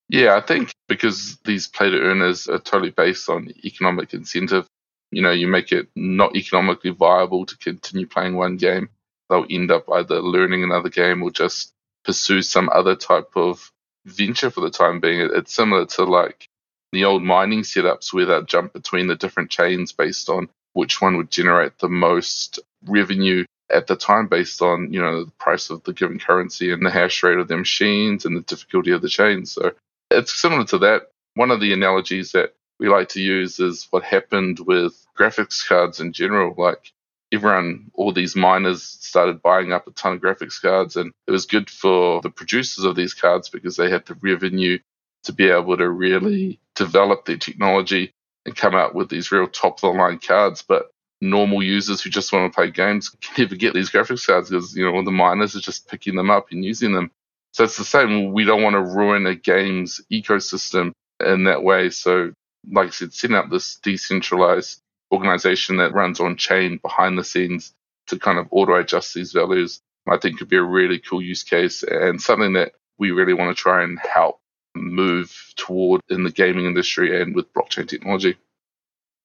Yeah, 0.10 0.36
I 0.36 0.42
think 0.42 0.72
because 0.88 1.38
these 1.44 1.68
play 1.68 1.90
to 1.90 2.00
earners 2.00 2.48
are 2.48 2.60
totally 2.60 2.92
based 2.92 3.30
on 3.30 3.52
economic 3.64 4.14
incentive, 4.14 4.66
you 5.12 5.22
know, 5.22 5.32
you 5.32 5.48
make 5.48 5.72
it 5.72 5.90
not 5.96 6.36
economically 6.36 6.92
viable 6.92 7.46
to 7.46 7.58
continue 7.58 8.08
playing 8.08 8.36
one 8.36 8.58
game, 8.58 8.90
they'll 9.30 9.46
end 9.50 9.72
up 9.72 9.90
either 9.92 10.22
learning 10.22 10.64
another 10.64 10.90
game 10.90 11.24
or 11.24 11.32
just 11.32 11.74
pursue 12.06 12.42
some 12.42 12.70
other 12.74 12.96
type 12.96 13.32
of 13.36 13.70
venture 14.06 14.50
for 14.50 14.62
the 14.62 14.70
time 14.70 15.00
being. 15.00 15.30
It's 15.34 15.54
similar 15.54 15.86
to 15.88 16.06
like 16.06 16.48
the 16.94 17.04
old 17.04 17.24
mining 17.24 17.62
setups 17.62 18.14
where 18.14 18.28
that 18.28 18.48
jump 18.48 18.74
between 18.74 19.08
the 19.08 19.16
different 19.16 19.50
chains 19.50 19.92
based 19.92 20.30
on 20.30 20.48
which 20.74 21.02
one 21.02 21.18
would 21.18 21.30
generate 21.30 21.78
the 21.80 21.90
most 21.90 22.60
revenue 22.86 23.44
at 23.70 23.88
the 23.88 23.96
time 23.96 24.28
based 24.28 24.62
on 24.62 24.92
you 24.94 25.02
know 25.02 25.26
the 25.26 25.32
price 25.32 25.70
of 25.70 25.84
the 25.84 25.94
given 25.94 26.20
currency 26.20 26.72
and 26.72 26.86
the 26.86 26.92
hash 26.92 27.24
rate 27.24 27.38
of 27.38 27.48
the 27.48 27.58
machines 27.58 28.26
and 28.26 28.36
the 28.36 28.42
difficulty 28.42 28.92
of 28.92 29.02
the 29.02 29.10
chain. 29.10 29.46
So 29.46 29.72
it's 30.12 30.40
similar 30.40 30.66
to 30.66 30.78
that. 30.80 31.12
One 31.36 31.52
of 31.52 31.60
the 31.60 31.74
analogies 31.74 32.32
that 32.32 32.54
we 32.80 32.90
like 32.90 33.10
to 33.10 33.22
use 33.22 33.60
is 33.60 33.88
what 33.90 34.04
happened 34.04 34.60
with 34.60 35.06
graphics 35.18 35.68
cards 35.68 36.00
in 36.00 36.14
general. 36.14 36.54
Like 36.58 36.92
everyone, 37.32 37.92
all 37.94 38.14
these 38.14 38.36
miners 38.36 38.84
started 38.84 39.42
buying 39.42 39.74
up 39.74 39.88
a 39.88 39.92
ton 39.92 40.14
of 40.14 40.22
graphics 40.22 40.62
cards, 40.62 40.96
and 40.96 41.12
it 41.28 41.32
was 41.32 41.46
good 41.46 41.70
for 41.70 42.22
the 42.22 42.30
producers 42.30 42.86
of 42.86 42.96
these 42.96 43.14
cards 43.14 43.50
because 43.50 43.76
they 43.76 43.90
had 43.90 44.06
the 44.06 44.16
revenue 44.16 44.80
to 45.24 45.34
be 45.34 45.50
able 45.50 45.76
to 45.78 45.90
really 45.90 46.60
develop 46.76 47.26
their 47.26 47.38
technology 47.38 48.14
and 48.46 48.56
come 48.56 48.76
out 48.76 48.96
with 48.96 49.10
these 49.10 49.32
real 49.32 49.48
top 49.48 49.76
of 49.76 49.82
the 49.82 49.88
line 49.90 50.20
cards. 50.20 50.64
But 50.66 50.90
normal 51.22 51.64
users 51.64 52.02
who 52.02 52.10
just 52.10 52.32
want 52.32 52.52
to 52.52 52.56
play 52.56 52.70
games 52.70 53.10
can 53.10 53.44
never 53.44 53.56
get 53.56 53.74
these 53.74 53.90
graphics 53.90 54.26
cards 54.26 54.50
because 54.50 54.76
you 54.76 54.86
know 54.86 55.04
the 55.04 55.12
miners 55.12 55.56
are 55.56 55.62
just 55.62 55.88
picking 55.88 56.16
them 56.16 56.30
up 56.30 56.52
and 56.52 56.64
using 56.64 56.94
them. 56.94 57.12
So 57.54 57.64
it's 57.64 57.78
the 57.78 57.84
same. 57.84 58.34
We 58.34 58.44
don't 58.44 58.62
want 58.62 58.76
to 58.76 58.82
ruin 58.82 59.26
a 59.26 59.36
game's 59.36 60.02
ecosystem 60.12 60.92
in 61.26 61.46
that 61.46 61.64
way. 61.64 61.90
So, 61.90 62.34
like 62.70 62.88
I 62.88 62.92
said, 62.92 63.14
setting 63.14 63.36
up 63.36 63.50
this 63.50 63.78
decentralized 63.78 64.82
organization 65.12 65.78
that 65.78 65.94
runs 65.94 66.20
on 66.20 66.38
chain 66.38 66.78
behind 66.78 67.18
the 67.18 67.24
scenes 67.24 67.74
to 68.08 68.20
kind 68.20 68.38
of 68.38 68.48
auto 68.52 68.76
adjust 68.76 69.14
these 69.14 69.32
values, 69.32 69.82
I 70.08 70.18
think 70.18 70.38
could 70.38 70.50
be 70.50 70.58
a 70.58 70.64
really 70.64 71.00
cool 71.00 71.22
use 71.22 71.44
case 71.44 71.84
and 71.84 72.22
something 72.22 72.54
that 72.54 72.74
we 73.00 73.12
really 73.12 73.34
want 73.34 73.56
to 73.56 73.62
try 73.62 73.84
and 73.84 74.00
help 74.00 74.40
move 74.76 75.54
toward 75.56 76.02
in 76.10 76.24
the 76.24 76.32
gaming 76.32 76.66
industry 76.66 77.22
and 77.22 77.36
with 77.36 77.52
blockchain 77.54 77.88
technology. 77.88 78.38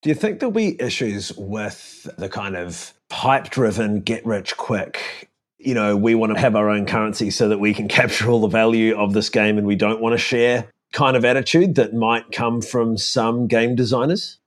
Do 0.02 0.08
you 0.08 0.16
think 0.16 0.40
there'll 0.40 0.50
be 0.50 0.80
issues 0.82 1.32
with 1.36 2.08
the 2.18 2.28
kind 2.28 2.56
of 2.56 2.92
hype 3.12 3.50
driven, 3.50 4.00
get 4.00 4.26
rich 4.26 4.56
quick? 4.56 5.30
You 5.58 5.74
know, 5.74 5.96
we 5.96 6.16
want 6.16 6.34
to 6.34 6.40
have 6.40 6.56
our 6.56 6.68
own 6.68 6.86
currency 6.86 7.30
so 7.30 7.48
that 7.48 7.58
we 7.58 7.72
can 7.72 7.86
capture 8.00 8.28
all 8.28 8.40
the 8.40 8.48
value 8.48 8.96
of 8.96 9.12
this 9.12 9.30
game 9.30 9.58
and 9.58 9.66
we 9.66 9.76
don't 9.76 10.00
want 10.00 10.14
to 10.14 10.18
share 10.18 10.68
kind 10.92 11.16
of 11.16 11.24
attitude 11.24 11.76
that 11.76 11.94
might 11.94 12.32
come 12.32 12.60
from 12.60 12.98
some 12.98 13.46
game 13.46 13.76
designers? 13.76 14.40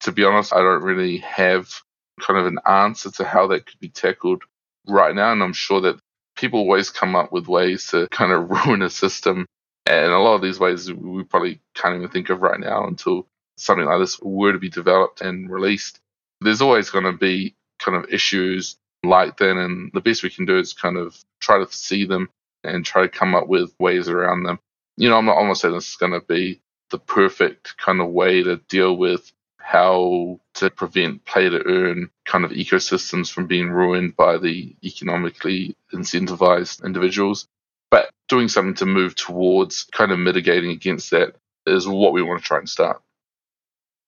To 0.00 0.12
be 0.12 0.22
honest, 0.22 0.52
I 0.52 0.58
don't 0.58 0.82
really 0.82 1.16
have 1.18 1.80
kind 2.20 2.38
of 2.38 2.44
an 2.44 2.58
answer 2.66 3.10
to 3.12 3.24
how 3.24 3.46
that 3.46 3.64
could 3.64 3.80
be 3.80 3.88
tackled 3.88 4.42
right 4.86 5.14
now. 5.14 5.32
And 5.32 5.42
I'm 5.42 5.54
sure 5.54 5.80
that 5.80 5.98
people 6.36 6.60
always 6.60 6.90
come 6.90 7.16
up 7.16 7.32
with 7.32 7.48
ways 7.48 7.86
to 7.88 8.06
kind 8.10 8.32
of 8.32 8.50
ruin 8.66 8.82
a 8.82 8.90
system. 8.90 9.46
And 9.86 10.12
a 10.12 10.18
lot 10.18 10.34
of 10.34 10.42
these 10.42 10.60
ways 10.60 10.92
we 10.92 11.24
probably 11.24 11.58
can't 11.74 11.96
even 11.96 12.10
think 12.10 12.28
of 12.28 12.42
right 12.42 12.60
now 12.60 12.86
until 12.86 13.26
something 13.60 13.86
like 13.86 14.00
this 14.00 14.20
were 14.20 14.52
to 14.52 14.58
be 14.58 14.70
developed 14.70 15.20
and 15.20 15.50
released, 15.50 16.00
there's 16.40 16.62
always 16.62 16.90
going 16.90 17.04
to 17.04 17.12
be 17.12 17.54
kind 17.78 17.96
of 17.96 18.12
issues 18.12 18.76
like 19.02 19.36
that. 19.38 19.56
And 19.56 19.90
the 19.92 20.00
best 20.00 20.22
we 20.22 20.30
can 20.30 20.46
do 20.46 20.58
is 20.58 20.72
kind 20.72 20.96
of 20.96 21.16
try 21.40 21.58
to 21.58 21.70
see 21.72 22.04
them 22.04 22.28
and 22.64 22.84
try 22.84 23.02
to 23.02 23.08
come 23.08 23.34
up 23.34 23.48
with 23.48 23.74
ways 23.78 24.08
around 24.08 24.42
them. 24.42 24.58
You 24.96 25.08
know, 25.08 25.16
I'm 25.16 25.26
not 25.26 25.36
almost 25.36 25.62
saying 25.62 25.74
this 25.74 25.90
is 25.90 25.96
going 25.96 26.12
to 26.12 26.20
be 26.20 26.60
the 26.90 26.98
perfect 26.98 27.76
kind 27.78 28.00
of 28.00 28.08
way 28.08 28.42
to 28.42 28.56
deal 28.68 28.96
with 28.96 29.32
how 29.58 30.40
to 30.54 30.68
prevent 30.68 31.24
play 31.24 31.48
to 31.48 31.64
earn 31.66 32.10
kind 32.24 32.44
of 32.44 32.50
ecosystems 32.50 33.30
from 33.30 33.46
being 33.46 33.70
ruined 33.70 34.16
by 34.16 34.36
the 34.36 34.74
economically 34.82 35.76
incentivized 35.92 36.84
individuals. 36.84 37.46
But 37.90 38.10
doing 38.28 38.48
something 38.48 38.74
to 38.74 38.86
move 38.86 39.14
towards 39.14 39.84
kind 39.92 40.12
of 40.12 40.18
mitigating 40.18 40.70
against 40.70 41.10
that 41.10 41.34
is 41.66 41.86
what 41.86 42.12
we 42.12 42.22
want 42.22 42.40
to 42.40 42.46
try 42.46 42.58
and 42.58 42.68
start. 42.68 43.00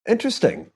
Interesting. 0.07 0.69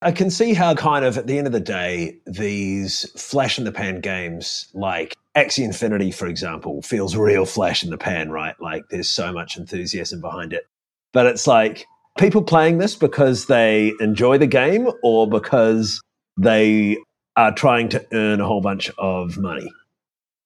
I 0.00 0.10
can 0.10 0.30
see 0.30 0.54
how, 0.54 0.74
kind 0.74 1.04
of, 1.04 1.16
at 1.16 1.28
the 1.28 1.38
end 1.38 1.46
of 1.46 1.52
the 1.52 1.60
day, 1.60 2.18
these 2.26 3.08
flash 3.20 3.58
in 3.58 3.64
the 3.64 3.72
pan 3.72 4.00
games 4.00 4.68
like 4.74 5.16
Axie 5.36 5.64
Infinity, 5.64 6.10
for 6.10 6.26
example, 6.26 6.82
feels 6.82 7.16
real 7.16 7.46
flash 7.46 7.84
in 7.84 7.90
the 7.90 7.98
pan, 7.98 8.30
right? 8.30 8.60
Like 8.60 8.88
there's 8.90 9.08
so 9.08 9.32
much 9.32 9.56
enthusiasm 9.56 10.20
behind 10.20 10.52
it. 10.52 10.66
But 11.12 11.26
it's 11.26 11.46
like 11.46 11.86
people 12.18 12.42
playing 12.42 12.78
this 12.78 12.96
because 12.96 13.46
they 13.46 13.92
enjoy 14.00 14.38
the 14.38 14.46
game 14.46 14.88
or 15.02 15.28
because 15.28 16.00
they 16.36 16.98
are 17.36 17.54
trying 17.54 17.88
to 17.90 18.06
earn 18.12 18.40
a 18.40 18.46
whole 18.46 18.60
bunch 18.60 18.90
of 18.98 19.38
money. 19.38 19.70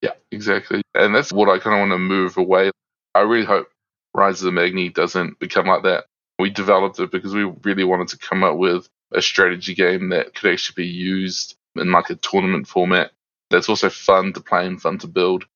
Yeah, 0.02 0.12
exactly. 0.30 0.82
And 0.94 1.14
that's 1.14 1.32
what 1.32 1.48
I 1.48 1.58
kind 1.58 1.74
of 1.74 1.80
want 1.80 1.92
to 1.92 1.98
move 1.98 2.36
away. 2.36 2.70
I 3.14 3.20
really 3.20 3.46
hope 3.46 3.68
Rise 4.14 4.42
of 4.42 4.46
the 4.46 4.52
Magni 4.52 4.90
doesn't 4.90 5.38
become 5.38 5.66
like 5.66 5.82
that. 5.84 6.04
We 6.38 6.50
developed 6.50 7.00
it 7.00 7.10
because 7.10 7.34
we 7.34 7.44
really 7.64 7.84
wanted 7.84 8.08
to 8.08 8.18
come 8.18 8.44
up 8.44 8.56
with 8.56 8.88
a 9.12 9.22
strategy 9.22 9.74
game 9.74 10.10
that 10.10 10.34
could 10.34 10.52
actually 10.52 10.84
be 10.84 10.88
used 10.88 11.56
in 11.76 11.90
like 11.92 12.10
a 12.10 12.16
tournament 12.16 12.66
format 12.66 13.12
that's 13.50 13.68
also 13.68 13.88
fun 13.88 14.32
to 14.32 14.40
play 14.40 14.66
and 14.66 14.80
fun 14.80 14.98
to 14.98 15.06
build. 15.06 15.46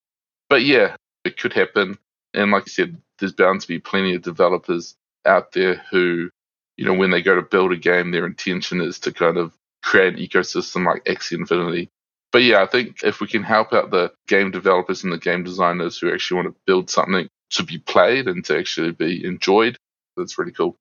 But 0.48 0.62
yeah, 0.64 0.96
it 1.24 1.38
could 1.38 1.52
happen. 1.52 1.98
And 2.34 2.50
like 2.50 2.64
I 2.64 2.66
said, 2.66 2.96
there's 3.18 3.32
bound 3.32 3.60
to 3.60 3.68
be 3.68 3.78
plenty 3.78 4.14
of 4.14 4.22
developers 4.22 4.96
out 5.26 5.52
there 5.52 5.82
who, 5.90 6.30
you 6.76 6.84
know, 6.84 6.94
when 6.94 7.10
they 7.10 7.22
go 7.22 7.34
to 7.34 7.42
build 7.42 7.72
a 7.72 7.76
game, 7.76 8.10
their 8.10 8.26
intention 8.26 8.80
is 8.80 8.98
to 9.00 9.12
kind 9.12 9.36
of 9.36 9.52
create 9.82 10.14
an 10.14 10.20
ecosystem 10.20 10.86
like 10.86 11.04
Axie 11.04 11.38
Infinity. 11.38 11.88
But 12.32 12.44
yeah, 12.44 12.62
I 12.62 12.66
think 12.66 13.02
if 13.02 13.20
we 13.20 13.26
can 13.26 13.42
help 13.42 13.72
out 13.72 13.90
the 13.90 14.12
game 14.28 14.50
developers 14.50 15.02
and 15.02 15.12
the 15.12 15.18
game 15.18 15.42
designers 15.42 15.98
who 15.98 16.12
actually 16.12 16.42
want 16.42 16.54
to 16.54 16.60
build 16.64 16.88
something 16.88 17.28
to 17.50 17.62
be 17.64 17.78
played 17.78 18.28
and 18.28 18.44
to 18.44 18.56
actually 18.56 18.92
be 18.92 19.24
enjoyed, 19.24 19.76
that's 20.16 20.38
really 20.38 20.52
cool. 20.52 20.76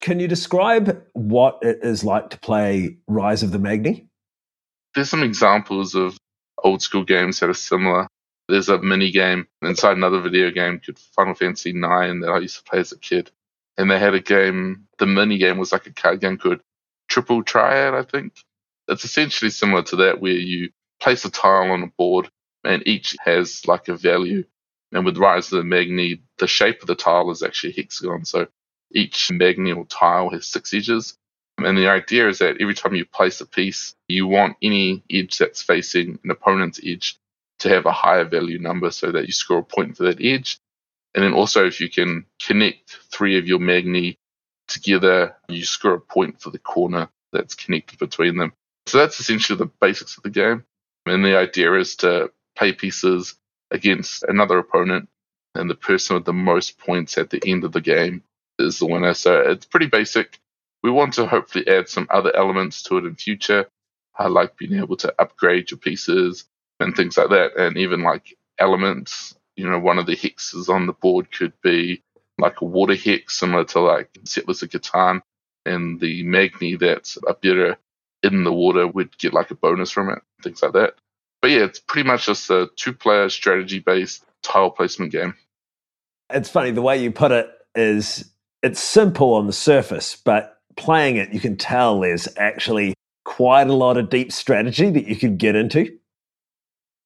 Can 0.00 0.18
you 0.18 0.28
describe 0.28 1.04
what 1.12 1.58
it 1.62 1.80
is 1.82 2.04
like 2.04 2.30
to 2.30 2.38
play 2.38 2.96
Rise 3.06 3.42
of 3.42 3.52
the 3.52 3.58
Magni? 3.58 4.08
There's 4.94 5.10
some 5.10 5.22
examples 5.22 5.94
of 5.94 6.16
old 6.62 6.82
school 6.82 7.04
games 7.04 7.40
that 7.40 7.50
are 7.50 7.54
similar. 7.54 8.06
There's 8.48 8.68
a 8.68 8.80
mini 8.80 9.10
game 9.12 9.46
inside 9.62 9.96
another 9.96 10.20
video 10.20 10.50
game 10.50 10.80
called 10.84 10.98
Final 11.14 11.34
Fantasy 11.34 11.70
IX 11.70 12.22
that 12.22 12.32
I 12.34 12.38
used 12.38 12.56
to 12.56 12.64
play 12.64 12.80
as 12.80 12.92
a 12.92 12.98
kid. 12.98 13.30
And 13.76 13.90
they 13.90 13.98
had 13.98 14.14
a 14.14 14.20
game, 14.20 14.88
the 14.98 15.06
mini 15.06 15.38
game 15.38 15.58
was 15.58 15.72
like 15.72 15.86
a 15.86 15.92
card 15.92 16.20
game 16.20 16.38
called 16.38 16.60
Triple 17.08 17.44
Triad, 17.44 17.94
I 17.94 18.02
think. 18.02 18.32
It's 18.88 19.04
essentially 19.04 19.50
similar 19.50 19.82
to 19.84 19.96
that, 19.96 20.20
where 20.20 20.32
you 20.32 20.70
place 21.00 21.24
a 21.24 21.30
tile 21.30 21.70
on 21.70 21.82
a 21.82 21.86
board 21.86 22.30
and 22.64 22.86
each 22.86 23.16
has 23.24 23.66
like 23.66 23.88
a 23.88 23.94
value. 23.94 24.44
And 24.92 25.04
with 25.04 25.18
Rise 25.18 25.52
of 25.52 25.58
the 25.58 25.64
Magni, 25.64 26.22
the 26.38 26.46
shape 26.46 26.80
of 26.80 26.88
the 26.88 26.94
tile 26.94 27.30
is 27.30 27.42
actually 27.42 27.72
a 27.72 27.76
hexagon. 27.76 28.24
So 28.24 28.48
each 28.92 29.30
magni 29.30 29.72
or 29.72 29.84
tile 29.86 30.30
has 30.30 30.46
six 30.46 30.74
edges. 30.74 31.16
And 31.58 31.76
the 31.76 31.88
idea 31.88 32.28
is 32.28 32.38
that 32.38 32.56
every 32.60 32.74
time 32.74 32.94
you 32.94 33.04
place 33.04 33.40
a 33.40 33.46
piece, 33.46 33.94
you 34.08 34.26
want 34.26 34.56
any 34.62 35.02
edge 35.10 35.38
that's 35.38 35.62
facing 35.62 36.18
an 36.24 36.30
opponent's 36.30 36.80
edge 36.84 37.18
to 37.60 37.68
have 37.68 37.86
a 37.86 37.92
higher 37.92 38.24
value 38.24 38.58
number 38.58 38.90
so 38.90 39.12
that 39.12 39.26
you 39.26 39.32
score 39.32 39.58
a 39.58 39.62
point 39.62 39.96
for 39.96 40.04
that 40.04 40.20
edge. 40.20 40.58
And 41.14 41.22
then 41.22 41.34
also, 41.34 41.66
if 41.66 41.80
you 41.80 41.90
can 41.90 42.24
connect 42.42 42.98
three 43.12 43.38
of 43.38 43.46
your 43.46 43.58
magni 43.58 44.18
together, 44.68 45.36
you 45.48 45.64
score 45.64 45.94
a 45.94 46.00
point 46.00 46.40
for 46.40 46.50
the 46.50 46.58
corner 46.58 47.08
that's 47.32 47.54
connected 47.54 47.98
between 47.98 48.36
them. 48.36 48.52
So 48.86 48.98
that's 48.98 49.20
essentially 49.20 49.58
the 49.58 49.70
basics 49.80 50.16
of 50.16 50.22
the 50.22 50.30
game. 50.30 50.64
And 51.06 51.24
the 51.24 51.36
idea 51.36 51.74
is 51.74 51.96
to 51.96 52.30
play 52.56 52.72
pieces 52.72 53.34
against 53.70 54.24
another 54.24 54.58
opponent, 54.58 55.08
and 55.54 55.68
the 55.68 55.74
person 55.74 56.14
with 56.14 56.24
the 56.24 56.32
most 56.32 56.78
points 56.78 57.18
at 57.18 57.30
the 57.30 57.42
end 57.46 57.64
of 57.64 57.72
the 57.72 57.80
game 57.80 58.22
is 58.58 58.78
the 58.78 58.86
winner. 58.86 59.14
So 59.14 59.40
it's 59.40 59.66
pretty 59.66 59.86
basic. 59.86 60.38
We 60.82 60.90
want 60.90 61.14
to 61.14 61.26
hopefully 61.26 61.66
add 61.68 61.88
some 61.88 62.06
other 62.10 62.34
elements 62.34 62.82
to 62.84 62.98
it 62.98 63.04
in 63.04 63.14
future, 63.16 63.66
I 64.20 64.28
like 64.28 64.56
being 64.56 64.74
able 64.74 64.96
to 64.98 65.14
upgrade 65.18 65.70
your 65.70 65.78
pieces 65.78 66.44
and 66.78 66.94
things 66.94 67.16
like 67.16 67.30
that, 67.30 67.56
and 67.56 67.76
even 67.78 68.02
like 68.02 68.36
elements. 68.58 69.34
You 69.56 69.68
know, 69.68 69.78
one 69.78 69.98
of 69.98 70.06
the 70.06 70.16
hexes 70.16 70.68
on 70.68 70.86
the 70.86 70.92
board 70.92 71.30
could 71.32 71.52
be 71.62 72.02
like 72.38 72.60
a 72.60 72.64
water 72.64 72.94
hex, 72.94 73.38
similar 73.38 73.64
to 73.64 73.80
like 73.80 74.10
Settlers 74.24 74.62
of 74.62 74.70
Catan, 74.70 75.22
and 75.66 76.00
the 76.00 76.22
Magni 76.22 76.76
that's 76.76 77.18
a 77.26 77.34
better 77.34 77.76
in 78.22 78.44
the 78.44 78.52
water 78.52 78.86
would 78.86 79.16
get 79.18 79.32
like 79.32 79.50
a 79.50 79.54
bonus 79.54 79.90
from 79.90 80.10
it, 80.10 80.20
things 80.42 80.62
like 80.62 80.72
that. 80.72 80.94
But 81.42 81.50
yeah, 81.50 81.64
it's 81.64 81.80
pretty 81.80 82.06
much 82.06 82.26
just 82.26 82.50
a 82.50 82.68
two-player 82.76 83.28
strategy-based 83.28 84.24
tile 84.42 84.70
placement 84.70 85.12
game. 85.12 85.34
It's 86.30 86.50
funny 86.50 86.70
the 86.70 86.82
way 86.82 87.02
you 87.02 87.10
put 87.10 87.32
it 87.32 87.48
is 87.74 88.30
it's 88.62 88.80
simple 88.80 89.34
on 89.34 89.46
the 89.46 89.52
surface, 89.52 90.16
but 90.16 90.58
playing 90.76 91.16
it, 91.16 91.32
you 91.32 91.40
can 91.40 91.56
tell 91.56 92.00
there's 92.00 92.28
actually 92.36 92.94
quite 93.24 93.68
a 93.68 93.74
lot 93.74 93.96
of 93.96 94.10
deep 94.10 94.32
strategy 94.32 94.90
that 94.90 95.06
you 95.06 95.16
could 95.16 95.38
get 95.38 95.56
into. 95.56 95.96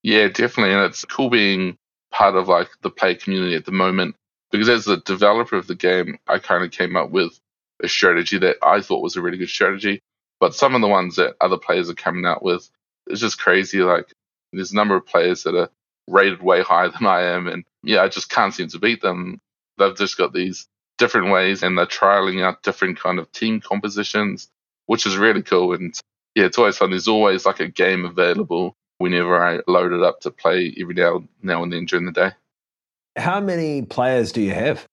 Yeah, 0.02 0.28
definitely. 0.28 0.74
And 0.74 0.84
it's 0.84 1.04
cool 1.04 1.30
being 1.30 1.76
part 2.10 2.34
of 2.34 2.48
like 2.48 2.68
the 2.82 2.90
play 2.90 3.14
community 3.14 3.54
at 3.56 3.64
the 3.64 3.72
moment 3.72 4.16
because 4.50 4.68
as 4.68 4.84
the 4.84 4.98
developer 4.98 5.56
of 5.56 5.66
the 5.66 5.74
game, 5.74 6.18
I 6.28 6.38
kind 6.38 6.64
of 6.64 6.70
came 6.70 6.96
up 6.96 7.10
with 7.10 7.38
a 7.82 7.88
strategy 7.88 8.38
that 8.38 8.56
I 8.62 8.80
thought 8.80 9.02
was 9.02 9.16
a 9.16 9.22
really 9.22 9.38
good 9.38 9.48
strategy. 9.48 10.00
But 10.40 10.54
some 10.54 10.74
of 10.74 10.80
the 10.80 10.88
ones 10.88 11.16
that 11.16 11.36
other 11.40 11.56
players 11.56 11.88
are 11.88 11.94
coming 11.94 12.26
out 12.26 12.42
with, 12.42 12.68
it's 13.06 13.20
just 13.20 13.38
crazy. 13.38 13.80
Like 13.80 14.12
there's 14.56 14.72
a 14.72 14.76
number 14.76 14.96
of 14.96 15.06
players 15.06 15.42
that 15.44 15.54
are 15.54 15.70
rated 16.08 16.42
way 16.42 16.62
higher 16.62 16.88
than 16.88 17.06
I 17.06 17.22
am. 17.22 17.46
And 17.46 17.64
yeah, 17.82 18.02
I 18.02 18.08
just 18.08 18.30
can't 18.30 18.54
seem 18.54 18.68
to 18.68 18.78
beat 18.78 19.02
them. 19.02 19.40
They've 19.78 19.96
just 19.96 20.18
got 20.18 20.32
these 20.32 20.66
different 20.98 21.32
ways 21.32 21.62
and 21.62 21.76
they're 21.76 21.86
trialing 21.86 22.42
out 22.42 22.62
different 22.62 22.98
kind 23.00 23.18
of 23.18 23.30
team 23.32 23.60
compositions, 23.60 24.48
which 24.86 25.06
is 25.06 25.16
really 25.16 25.42
cool. 25.42 25.72
And 25.72 25.98
yeah, 26.34 26.44
it's 26.44 26.58
always 26.58 26.76
fun. 26.76 26.90
There's 26.90 27.08
always 27.08 27.46
like 27.46 27.60
a 27.60 27.68
game 27.68 28.04
available 28.04 28.76
whenever 28.98 29.42
I 29.42 29.60
load 29.66 29.92
it 29.92 30.02
up 30.02 30.20
to 30.20 30.30
play 30.30 30.74
every 30.80 30.94
now, 30.94 31.24
now 31.42 31.62
and 31.62 31.72
then 31.72 31.86
during 31.86 32.06
the 32.06 32.12
day. 32.12 32.30
How 33.16 33.40
many 33.40 33.82
players 33.82 34.32
do 34.32 34.40
you 34.40 34.52
have? 34.52 34.86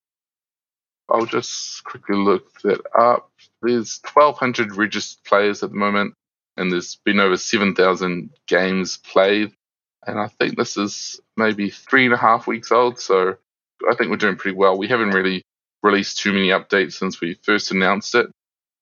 I'll 1.10 1.26
just 1.26 1.84
quickly 1.84 2.16
look 2.16 2.62
that 2.62 2.82
up. 2.98 3.30
There's 3.62 4.00
1,200 4.14 4.76
registered 4.76 5.24
players 5.24 5.62
at 5.62 5.72
the 5.72 5.76
moment, 5.76 6.14
and 6.58 6.72
there's 6.72 6.96
been 6.96 7.20
over 7.20 7.38
7,000 7.38 8.30
games 8.48 8.98
played. 8.98 9.52
And 10.06 10.20
I 10.20 10.28
think 10.28 10.58
this 10.58 10.78
is 10.78 11.20
maybe 11.38 11.70
three 11.70 12.06
and 12.06 12.14
a 12.14 12.18
half 12.18 12.48
weeks 12.48 12.72
old, 12.72 13.00
so 13.00 13.36
I 13.90 13.96
think 13.96 14.10
we're 14.10 14.18
doing 14.18 14.36
pretty 14.36 14.58
well. 14.58 14.78
We 14.78 14.88
haven't 14.88 15.12
really 15.12 15.44
released 15.84 16.20
too 16.20 16.34
many 16.34 16.50
updates 16.50 16.94
since 16.94 17.22
we 17.22 17.36
first 17.36 17.72
announced 17.72 18.16
it. 18.16 18.28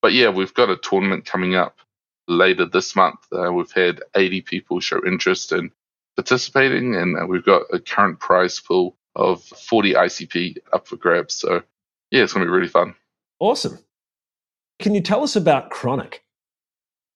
But 0.01 0.13
yeah, 0.13 0.29
we've 0.29 0.53
got 0.53 0.69
a 0.69 0.77
tournament 0.77 1.25
coming 1.25 1.55
up 1.55 1.77
later 2.27 2.65
this 2.65 2.95
month. 2.95 3.19
Uh, 3.31 3.51
we've 3.51 3.71
had 3.71 4.01
80 4.15 4.41
people 4.41 4.79
show 4.79 5.05
interest 5.05 5.51
in 5.51 5.71
participating, 6.15 6.95
and 6.95 7.17
uh, 7.17 7.25
we've 7.25 7.45
got 7.45 7.63
a 7.73 7.79
current 7.79 8.19
prize 8.19 8.59
pool 8.59 8.95
of 9.15 9.43
40 9.43 9.93
ICP 9.93 10.57
up 10.71 10.87
for 10.87 10.95
grabs. 10.95 11.33
So 11.33 11.63
yeah, 12.11 12.23
it's 12.23 12.33
going 12.33 12.45
to 12.45 12.49
be 12.49 12.55
really 12.55 12.69
fun. 12.69 12.95
Awesome. 13.39 13.79
Can 14.79 14.95
you 14.95 15.01
tell 15.01 15.23
us 15.23 15.35
about 15.35 15.69
Cronic? 15.69 16.23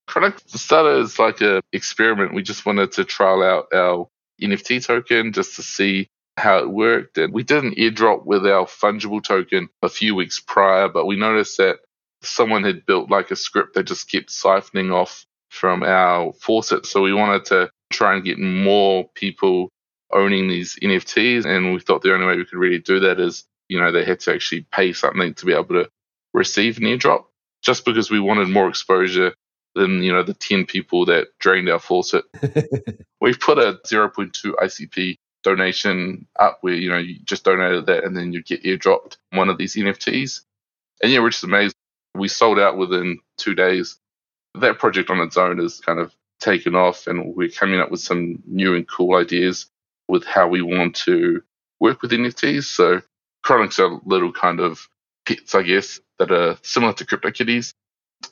Cronic 0.08 0.38
started 0.48 1.02
as 1.02 1.18
like 1.18 1.40
an 1.40 1.60
experiment. 1.72 2.34
We 2.34 2.42
just 2.42 2.66
wanted 2.66 2.92
to 2.92 3.04
trial 3.04 3.42
out 3.42 3.66
our 3.72 4.08
NFT 4.40 4.84
token 4.84 5.32
just 5.32 5.56
to 5.56 5.62
see 5.62 6.08
how 6.36 6.58
it 6.58 6.70
worked. 6.70 7.18
And 7.18 7.32
we 7.32 7.42
did 7.42 7.64
an 7.64 7.74
airdrop 7.74 8.24
with 8.24 8.46
our 8.46 8.66
fungible 8.66 9.22
token 9.22 9.68
a 9.82 9.88
few 9.88 10.14
weeks 10.14 10.40
prior, 10.40 10.88
but 10.88 11.06
we 11.06 11.16
noticed 11.16 11.58
that 11.58 11.78
someone 12.22 12.64
had 12.64 12.86
built 12.86 13.10
like 13.10 13.30
a 13.30 13.36
script 13.36 13.74
that 13.74 13.84
just 13.84 14.10
kept 14.10 14.30
siphoning 14.30 14.92
off 14.92 15.26
from 15.50 15.82
our 15.82 16.32
faucet. 16.32 16.86
So 16.86 17.02
we 17.02 17.12
wanted 17.12 17.44
to 17.46 17.70
try 17.92 18.14
and 18.14 18.24
get 18.24 18.38
more 18.38 19.08
people 19.14 19.68
owning 20.12 20.48
these 20.48 20.76
NFTs. 20.82 21.44
And 21.44 21.72
we 21.72 21.80
thought 21.80 22.02
the 22.02 22.12
only 22.12 22.26
way 22.26 22.36
we 22.36 22.44
could 22.44 22.58
really 22.58 22.78
do 22.78 23.00
that 23.00 23.20
is, 23.20 23.44
you 23.68 23.80
know, 23.80 23.92
they 23.92 24.04
had 24.04 24.20
to 24.20 24.34
actually 24.34 24.66
pay 24.72 24.92
something 24.92 25.34
to 25.34 25.46
be 25.46 25.52
able 25.52 25.64
to 25.66 25.88
receive 26.32 26.78
an 26.78 26.84
airdrop 26.84 27.24
just 27.62 27.84
because 27.84 28.10
we 28.10 28.20
wanted 28.20 28.48
more 28.48 28.68
exposure 28.68 29.34
than, 29.74 30.02
you 30.02 30.12
know, 30.12 30.22
the 30.22 30.34
10 30.34 30.66
people 30.66 31.06
that 31.06 31.28
drained 31.38 31.68
our 31.68 31.78
faucet. 31.78 32.24
We've 33.20 33.40
put 33.40 33.58
a 33.58 33.78
0.2 33.86 34.32
ICP 34.54 35.16
donation 35.42 36.26
up 36.38 36.58
where, 36.62 36.74
you 36.74 36.88
know, 36.90 36.98
you 36.98 37.18
just 37.24 37.44
donated 37.44 37.86
that 37.86 38.04
and 38.04 38.16
then 38.16 38.32
you 38.32 38.42
get 38.42 38.62
airdropped 38.62 39.16
one 39.30 39.48
of 39.48 39.58
these 39.58 39.76
NFTs. 39.76 40.40
And 41.02 41.12
yeah, 41.12 41.20
we're 41.20 41.30
just 41.30 41.44
amazed. 41.44 41.74
We 42.14 42.28
sold 42.28 42.58
out 42.58 42.76
within 42.76 43.18
two 43.36 43.54
days. 43.54 43.98
That 44.54 44.78
project 44.78 45.10
on 45.10 45.20
its 45.20 45.36
own 45.36 45.60
is 45.60 45.80
kind 45.80 45.98
of 45.98 46.14
taken 46.40 46.74
off 46.74 47.06
and 47.06 47.34
we're 47.34 47.48
coming 47.48 47.80
up 47.80 47.90
with 47.90 48.00
some 48.00 48.42
new 48.46 48.74
and 48.74 48.88
cool 48.88 49.16
ideas 49.16 49.66
with 50.08 50.24
how 50.24 50.46
we 50.46 50.62
want 50.62 50.94
to 50.96 51.42
work 51.80 52.02
with 52.02 52.12
NFTs. 52.12 52.64
So 52.64 53.00
Cronics 53.44 53.78
are 53.78 54.00
little 54.06 54.32
kind 54.32 54.58
of 54.58 54.88
pets, 55.26 55.54
I 55.54 55.62
guess, 55.62 56.00
that 56.18 56.32
are 56.32 56.56
similar 56.62 56.94
to 56.94 57.04
CryptoKitties. 57.04 57.74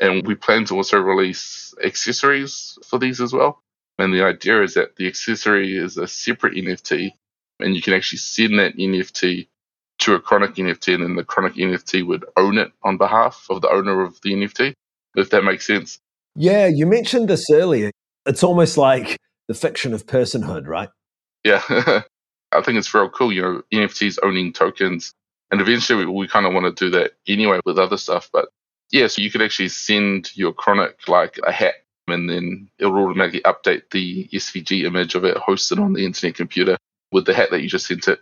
And 0.01 0.27
we 0.27 0.35
plan 0.35 0.65
to 0.67 0.77
also 0.77 0.99
release 0.99 1.75
accessories 1.83 2.79
for 2.87 2.99
these 2.99 3.21
as 3.21 3.33
well. 3.33 3.61
And 3.99 4.13
the 4.13 4.25
idea 4.25 4.63
is 4.63 4.75
that 4.75 4.97
the 4.97 5.07
accessory 5.07 5.77
is 5.77 5.97
a 5.97 6.09
separate 6.09 6.55
NFT, 6.55 7.11
and 7.61 7.77
you 7.77 7.83
can 7.83 7.95
actually 7.95 8.19
send 8.19 8.59
that 8.59 8.77
NFT 8.77 9.49
to 10.01 10.15
a 10.15 10.21
Cronic 10.21 10.55
NFT, 10.55 10.95
and 10.95 11.03
then 11.05 11.17
the 11.17 11.25
Cronic 11.25 11.55
NFT 11.55 12.05
would 12.07 12.25
own 12.37 12.59
it 12.59 12.73
on 12.83 12.97
behalf 12.97 13.47
of 13.51 13.61
the 13.61 13.71
owner 13.71 14.03
of 14.03 14.21
the 14.23 14.33
NFT, 14.33 14.75
if 15.15 15.31
that 15.31 15.45
makes 15.45 15.67
sense. 15.67 15.99
Yeah, 16.35 16.67
you 16.67 16.87
mentioned 16.87 17.29
this 17.29 17.51
earlier. 17.51 17.91
It's 18.27 18.43
almost 18.43 18.79
like 18.79 19.19
the 19.49 19.55
fiction 19.55 19.95
of 19.95 20.07
personhood, 20.07 20.67
right? 20.67 20.89
Yeah, 21.45 21.63
I 22.53 22.63
think 22.63 22.79
it's 22.79 22.93
real 22.95 23.11
cool. 23.11 23.33
You 23.33 23.43
know, 23.43 23.63
NFTs 23.73 24.19
owning 24.23 24.53
tokens, 24.53 25.13
and 25.51 25.61
eventually 25.61 26.07
we, 26.07 26.13
we 26.13 26.29
kind 26.29 26.47
of 26.47 26.55
want 26.55 26.77
to 26.77 26.85
do 26.85 26.91
that 26.99 27.13
anyway 27.29 27.61
with 27.65 27.79
other 27.79 27.99
stuff. 27.99 28.31
But 28.33 28.49
yeah, 28.93 29.07
so 29.07 29.23
you 29.23 29.31
could 29.31 29.43
actually 29.43 29.71
send 29.71 30.37
your 30.37 30.53
Cronic 30.53 31.09
like 31.09 31.39
a 31.45 31.51
hat, 31.51 31.77
and 32.07 32.29
then 32.29 32.69
it'll 32.79 32.99
automatically 32.99 33.41
update 33.41 33.91
the 33.91 34.29
SVG 34.33 34.85
image 34.85 35.15
of 35.15 35.25
it 35.25 35.37
hosted 35.37 35.83
on 35.83 35.95
the 35.95 36.05
internet 36.05 36.37
computer 36.37 36.77
with 37.11 37.25
the 37.25 37.35
hat 37.35 37.51
that 37.51 37.63
you 37.63 37.69
just 37.69 37.87
sent 37.87 38.07
it, 38.07 38.21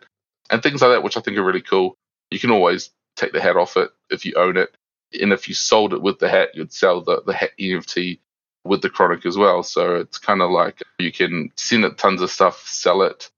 and 0.48 0.62
things 0.62 0.80
like 0.80 0.92
that, 0.92 1.02
which 1.02 1.16
I 1.16 1.20
think 1.20 1.36
are 1.36 1.44
really 1.44 1.60
cool. 1.60 1.96
You 2.30 2.38
can 2.38 2.52
always 2.52 2.90
take 3.16 3.32
the 3.32 3.40
hat 3.40 3.56
off 3.56 3.76
it 3.76 3.90
if 4.10 4.24
you 4.24 4.34
own 4.36 4.56
it, 4.56 4.74
and 5.20 5.32
if 5.32 5.48
you 5.48 5.54
sold 5.54 5.92
it 5.92 6.02
with 6.02 6.20
the 6.20 6.28
hat, 6.28 6.50
you'd 6.54 6.72
sell 6.72 7.00
the 7.00 7.20
the 7.26 7.34
hat 7.34 7.50
NFT 7.58 8.20
with 8.64 8.80
the 8.80 8.90
Cronic 8.90 9.26
as 9.26 9.36
well. 9.36 9.64
So 9.64 9.96
it's 9.96 10.18
kind 10.18 10.40
of 10.40 10.52
like 10.52 10.80
you 10.98 11.10
can 11.10 11.50
send 11.56 11.84
it 11.84 11.98
tons 11.98 12.22
of 12.22 12.30
stuff, 12.30 12.64
sell 12.68 13.02
it 13.02 13.28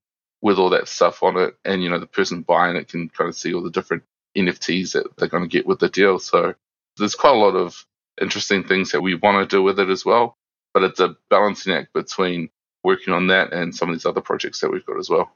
with 0.42 0.58
all 0.58 0.70
that 0.70 0.88
stuff 0.88 1.22
on 1.22 1.38
it, 1.38 1.56
and 1.64 1.82
you 1.82 1.88
know 1.88 1.98
the 1.98 2.06
person 2.06 2.42
buying 2.42 2.76
it 2.76 2.88
can 2.88 3.08
kind 3.08 3.28
of 3.28 3.36
see 3.36 3.54
all 3.54 3.62
the 3.62 3.70
different 3.70 4.02
NFTs 4.36 4.92
that 4.92 5.16
they're 5.16 5.28
going 5.28 5.44
to 5.44 5.48
get 5.48 5.66
with 5.66 5.78
the 5.78 5.88
deal. 5.88 6.18
So 6.18 6.54
there's 6.96 7.14
quite 7.14 7.35
a 7.35 7.38
lot 7.38 7.57
of 7.57 7.87
interesting 8.20 8.64
things 8.64 8.92
that 8.92 9.00
we 9.00 9.14
want 9.14 9.48
to 9.48 9.57
do 9.57 9.62
with 9.62 9.78
it 9.78 9.88
as 9.88 10.05
well. 10.05 10.37
But 10.74 10.85
it's 10.85 11.00
a 11.00 11.16
balancing 11.28 11.74
act 11.74 11.92
between 11.92 12.48
working 12.83 13.12
on 13.12 13.28
that 13.28 13.52
and 13.52 13.74
some 13.74 13.88
of 13.88 13.94
these 13.94 14.07
other 14.07 14.20
projects 14.20 14.61
that 14.61 14.70
we've 14.70 14.87
got 14.87 14.98
as 14.98 15.11
well. 15.11 15.31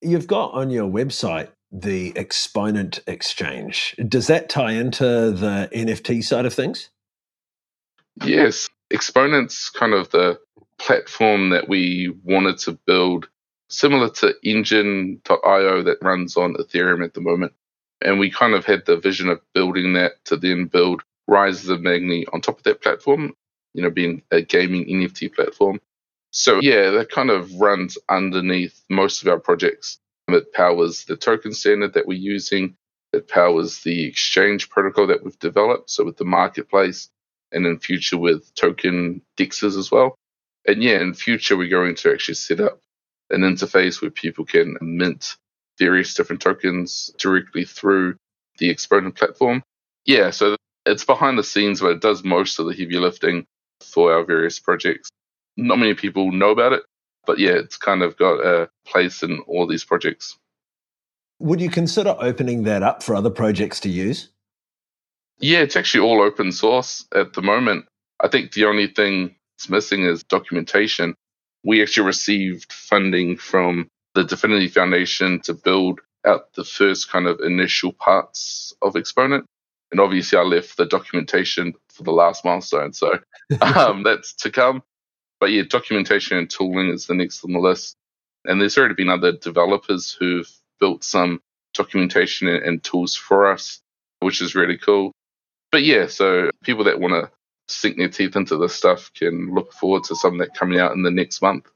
You've 0.00 0.26
got 0.26 0.52
on 0.52 0.70
your 0.70 0.88
website 0.88 1.48
the 1.70 2.16
Exponent 2.16 3.00
Exchange. 3.06 3.94
Does 4.08 4.28
that 4.28 4.48
tie 4.48 4.72
into 4.72 5.04
the 5.32 5.68
NFT 5.74 6.24
side 6.24 6.46
of 6.46 6.54
things? 6.54 6.88
Yes. 8.24 8.68
Exponent's 8.90 9.68
kind 9.70 9.92
of 9.92 10.10
the 10.10 10.38
platform 10.78 11.50
that 11.50 11.68
we 11.68 12.14
wanted 12.24 12.58
to 12.58 12.72
build, 12.86 13.28
similar 13.68 14.08
to 14.08 14.34
enjin.io 14.44 15.82
that 15.82 15.98
runs 16.02 16.36
on 16.36 16.54
Ethereum 16.54 17.04
at 17.04 17.14
the 17.14 17.20
moment. 17.20 17.52
And 18.00 18.18
we 18.18 18.30
kind 18.30 18.54
of 18.54 18.64
had 18.64 18.86
the 18.86 18.96
vision 18.96 19.28
of 19.28 19.40
building 19.54 19.94
that 19.94 20.24
to 20.26 20.36
then 20.36 20.66
build 20.66 21.02
Rise 21.26 21.68
of 21.68 21.80
Magni 21.80 22.26
on 22.32 22.40
top 22.40 22.58
of 22.58 22.64
that 22.64 22.80
platform, 22.80 23.34
you 23.74 23.82
know, 23.82 23.90
being 23.90 24.22
a 24.30 24.40
gaming 24.40 24.86
NFT 24.86 25.34
platform. 25.34 25.80
So, 26.30 26.60
yeah, 26.60 26.90
that 26.90 27.10
kind 27.10 27.30
of 27.30 27.60
runs 27.60 27.98
underneath 28.08 28.82
most 28.88 29.22
of 29.22 29.28
our 29.28 29.40
projects. 29.40 29.98
It 30.28 30.52
powers 30.52 31.04
the 31.04 31.16
token 31.16 31.52
standard 31.52 31.94
that 31.94 32.06
we're 32.06 32.18
using, 32.18 32.76
it 33.12 33.28
powers 33.28 33.82
the 33.82 34.04
exchange 34.04 34.68
protocol 34.68 35.06
that 35.06 35.24
we've 35.24 35.38
developed. 35.38 35.90
So, 35.90 36.04
with 36.04 36.18
the 36.18 36.24
marketplace, 36.24 37.08
and 37.52 37.66
in 37.66 37.78
future 37.78 38.18
with 38.18 38.54
token 38.54 39.22
dexes 39.36 39.76
as 39.78 39.90
well. 39.90 40.14
And 40.66 40.82
yeah, 40.82 41.00
in 41.00 41.14
future, 41.14 41.56
we're 41.56 41.68
going 41.68 41.94
to 41.96 42.12
actually 42.12 42.34
set 42.34 42.60
up 42.60 42.80
an 43.30 43.40
interface 43.40 44.00
where 44.00 44.10
people 44.10 44.44
can 44.44 44.76
mint 44.80 45.36
various 45.78 46.14
different 46.14 46.42
tokens 46.42 47.10
directly 47.18 47.64
through 47.64 48.16
the 48.58 48.70
Exponent 48.70 49.16
platform. 49.16 49.62
Yeah, 50.04 50.30
so 50.30 50.56
it's 50.86 51.04
behind 51.04 51.38
the 51.38 51.44
scenes, 51.44 51.80
but 51.80 51.92
it 51.92 52.00
does 52.00 52.24
most 52.24 52.58
of 52.58 52.66
the 52.66 52.72
heavy 52.72 52.98
lifting 52.98 53.46
for 53.82 54.12
our 54.12 54.24
various 54.24 54.58
projects. 54.58 55.08
Not 55.56 55.78
many 55.78 55.94
people 55.94 56.32
know 56.32 56.50
about 56.50 56.72
it, 56.72 56.82
but 57.26 57.38
yeah, 57.38 57.52
it's 57.52 57.76
kind 57.76 58.02
of 58.02 58.16
got 58.16 58.40
a 58.40 58.68
place 58.86 59.22
in 59.22 59.40
all 59.46 59.66
these 59.66 59.84
projects. 59.84 60.36
Would 61.40 61.60
you 61.60 61.70
consider 61.70 62.16
opening 62.18 62.64
that 62.64 62.82
up 62.82 63.02
for 63.02 63.14
other 63.14 63.30
projects 63.30 63.80
to 63.80 63.88
use? 63.88 64.30
Yeah, 65.38 65.60
it's 65.60 65.76
actually 65.76 66.08
all 66.08 66.20
open 66.20 66.50
source 66.50 67.06
at 67.14 67.34
the 67.34 67.42
moment. 67.42 67.86
I 68.20 68.28
think 68.28 68.52
the 68.52 68.64
only 68.64 68.88
thing 68.88 69.36
it's 69.56 69.68
missing 69.68 70.04
is 70.04 70.24
documentation. 70.24 71.14
We 71.64 71.82
actually 71.82 72.06
received 72.06 72.72
funding 72.72 73.36
from 73.36 73.88
the 74.18 74.24
Dfinity 74.24 74.68
Foundation 74.68 75.38
to 75.42 75.54
build 75.54 76.00
out 76.26 76.52
the 76.54 76.64
first 76.64 77.08
kind 77.08 77.28
of 77.28 77.38
initial 77.38 77.92
parts 77.92 78.74
of 78.82 78.96
Exponent. 78.96 79.46
And 79.92 80.00
obviously, 80.00 80.36
I 80.36 80.42
left 80.42 80.76
the 80.76 80.86
documentation 80.86 81.72
for 81.88 82.02
the 82.02 82.10
last 82.10 82.44
milestone. 82.44 82.92
So 82.92 83.20
um, 83.60 84.02
that's 84.02 84.34
to 84.34 84.50
come. 84.50 84.82
But 85.38 85.52
yeah, 85.52 85.62
documentation 85.68 86.36
and 86.36 86.50
tooling 86.50 86.88
is 86.88 87.06
the 87.06 87.14
next 87.14 87.44
on 87.44 87.52
the 87.52 87.60
list. 87.60 87.94
And 88.44 88.60
there's 88.60 88.76
already 88.76 88.94
been 88.94 89.08
other 89.08 89.32
developers 89.32 90.10
who've 90.10 90.50
built 90.80 91.04
some 91.04 91.40
documentation 91.74 92.48
and, 92.48 92.82
tools 92.82 93.14
for 93.14 93.52
us, 93.52 93.80
which 94.18 94.42
is 94.42 94.56
really 94.56 94.78
cool. 94.78 95.12
but 95.70 95.84
yeah, 95.84 96.08
so 96.08 96.50
people 96.64 96.84
that 96.84 96.98
want 96.98 97.12
to 97.14 97.30
sink 97.68 97.98
their 97.98 98.08
teeth 98.08 98.34
into 98.34 98.56
this 98.56 98.74
stuff 98.74 99.12
can 99.14 99.54
look 99.54 99.72
forward 99.72 100.02
to 100.04 100.16
something 100.16 100.38
that 100.38 100.54
coming 100.54 100.80
out 100.80 100.92
in 100.92 101.02
the 101.02 101.10
next 101.10 101.40
month. 101.40 101.70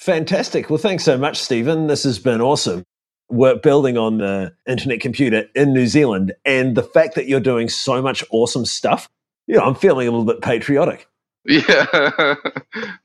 Fantastic. 0.00 0.70
Well, 0.70 0.78
thanks 0.78 1.04
so 1.04 1.18
much, 1.18 1.38
Stephen. 1.38 1.86
This 1.86 2.04
has 2.04 2.18
been 2.18 2.40
awesome. 2.40 2.84
We're 3.28 3.56
building 3.56 3.98
on 3.98 4.16
the 4.16 4.54
internet 4.66 5.00
computer 5.00 5.44
in 5.54 5.74
New 5.74 5.86
Zealand 5.86 6.32
and 6.46 6.74
the 6.74 6.82
fact 6.82 7.14
that 7.16 7.28
you're 7.28 7.38
doing 7.38 7.68
so 7.68 8.00
much 8.00 8.24
awesome 8.30 8.64
stuff. 8.64 9.10
You 9.46 9.56
know, 9.56 9.62
I'm 9.62 9.74
feeling 9.74 10.08
a 10.08 10.10
little 10.10 10.26
bit 10.26 10.42
patriotic. 10.42 11.06
Yeah, 11.46 12.34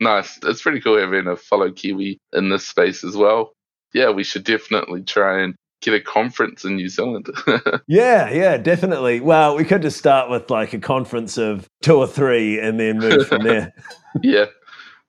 nice. 0.01 0.37
It's 0.43 0.61
pretty 0.61 0.81
cool 0.81 0.99
having 0.99 1.25
a 1.25 1.37
fellow 1.37 1.71
Kiwi 1.71 2.19
in 2.33 2.49
this 2.49 2.67
space 2.67 3.01
as 3.05 3.15
well. 3.15 3.53
Yeah, 3.93 4.09
we 4.09 4.25
should 4.25 4.43
definitely 4.43 5.03
try 5.03 5.41
and 5.41 5.55
get 5.81 5.93
a 5.93 6.01
conference 6.01 6.65
in 6.65 6.75
New 6.75 6.89
Zealand. 6.89 7.29
yeah, 7.87 8.29
yeah, 8.29 8.57
definitely. 8.57 9.21
Well, 9.21 9.55
we 9.55 9.63
could 9.63 9.81
just 9.81 9.97
start 9.97 10.29
with 10.29 10.49
like 10.49 10.73
a 10.73 10.79
conference 10.79 11.37
of 11.37 11.69
two 11.81 11.95
or 11.95 12.07
three 12.07 12.59
and 12.59 12.77
then 12.77 12.99
move 12.99 13.25
from 13.25 13.43
there. 13.43 13.73
yeah, 14.21 14.45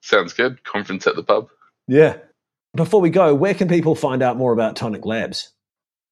sounds 0.01 0.31
good. 0.31 0.63
Conference 0.63 1.05
at 1.05 1.17
the 1.17 1.23
pub. 1.23 1.49
Yeah. 1.87 2.17
Before 2.75 3.01
we 3.01 3.09
go, 3.09 3.33
where 3.33 3.53
can 3.53 3.67
people 3.67 3.95
find 3.95 4.21
out 4.21 4.37
more 4.37 4.53
about 4.53 4.75
Toniq 4.75 5.05
Labs? 5.05 5.51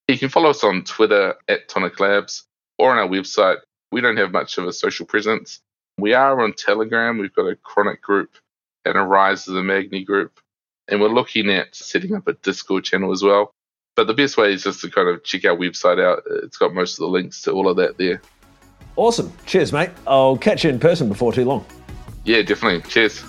You 0.07 0.17
can 0.17 0.29
follow 0.29 0.49
us 0.49 0.63
on 0.63 0.83
Twitter 0.83 1.35
at 1.47 1.67
Toniq 1.67 1.99
Labs 1.99 2.45
or 2.79 2.91
on 2.91 2.97
our 2.97 3.07
website. 3.07 3.57
We 3.91 4.01
don't 4.01 4.17
have 4.17 4.31
much 4.31 4.57
of 4.57 4.65
a 4.67 4.73
social 4.73 5.05
presence. 5.05 5.59
We 5.97 6.13
are 6.13 6.41
on 6.41 6.53
Telegram. 6.53 7.17
We've 7.17 7.33
got 7.33 7.47
a 7.47 7.55
cronic 7.55 8.01
group 8.01 8.37
and 8.83 8.97
a 8.97 9.01
Rise 9.01 9.47
of 9.47 9.55
the 9.55 9.63
Magni 9.63 10.03
group. 10.03 10.39
And 10.87 11.01
we're 11.01 11.07
looking 11.09 11.49
at 11.49 11.75
setting 11.75 12.15
up 12.15 12.27
a 12.27 12.33
Discord 12.33 12.83
channel 12.83 13.11
as 13.11 13.23
well. 13.23 13.51
But 13.95 14.07
the 14.07 14.13
best 14.13 14.37
way 14.37 14.53
is 14.53 14.63
just 14.63 14.81
to 14.81 14.89
kind 14.89 15.07
of 15.07 15.23
check 15.23 15.45
our 15.45 15.55
website 15.55 16.03
out. 16.03 16.23
It's 16.43 16.57
got 16.57 16.73
most 16.73 16.93
of 16.93 16.99
the 16.99 17.07
links 17.07 17.41
to 17.43 17.51
all 17.51 17.69
of 17.69 17.77
that 17.77 17.97
there. 17.97 18.21
Awesome. 18.95 19.31
Cheers, 19.45 19.73
mate. 19.73 19.89
I'll 20.05 20.37
catch 20.37 20.63
you 20.63 20.69
in 20.69 20.79
person 20.79 21.09
before 21.09 21.33
too 21.33 21.45
long. 21.45 21.65
Yeah, 22.25 22.41
definitely. 22.41 22.87
Cheers. 22.89 23.23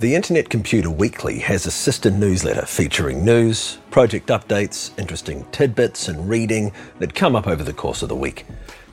The 0.00 0.16
Internet 0.16 0.50
Computer 0.50 0.90
Weekly 0.90 1.38
has 1.38 1.66
a 1.66 1.70
sister 1.70 2.10
newsletter 2.10 2.66
featuring 2.66 3.24
news, 3.24 3.78
project 3.92 4.26
updates, 4.26 4.90
interesting 4.98 5.46
tidbits, 5.52 6.08
and 6.08 6.28
reading 6.28 6.72
that 6.98 7.14
come 7.14 7.36
up 7.36 7.46
over 7.46 7.62
the 7.62 7.72
course 7.72 8.02
of 8.02 8.08
the 8.08 8.16
week. 8.16 8.44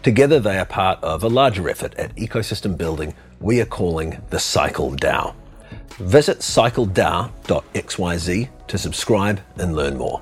Together, 0.03 0.39
they 0.39 0.59
are 0.59 0.65
part 0.65 1.03
of 1.03 1.23
a 1.23 1.27
larger 1.27 1.67
effort 1.67 1.95
at 1.95 2.15
ecosystem 2.17 2.77
building 2.77 3.15
we 3.39 3.59
are 3.59 3.65
calling 3.65 4.21
the 4.29 4.39
Cycle 4.39 4.91
DAO. 4.91 5.33
Visit 5.97 6.37
cycledao.xyz 6.39 8.49
to 8.67 8.77
subscribe 8.77 9.41
and 9.57 9.75
learn 9.75 9.97
more. 9.97 10.21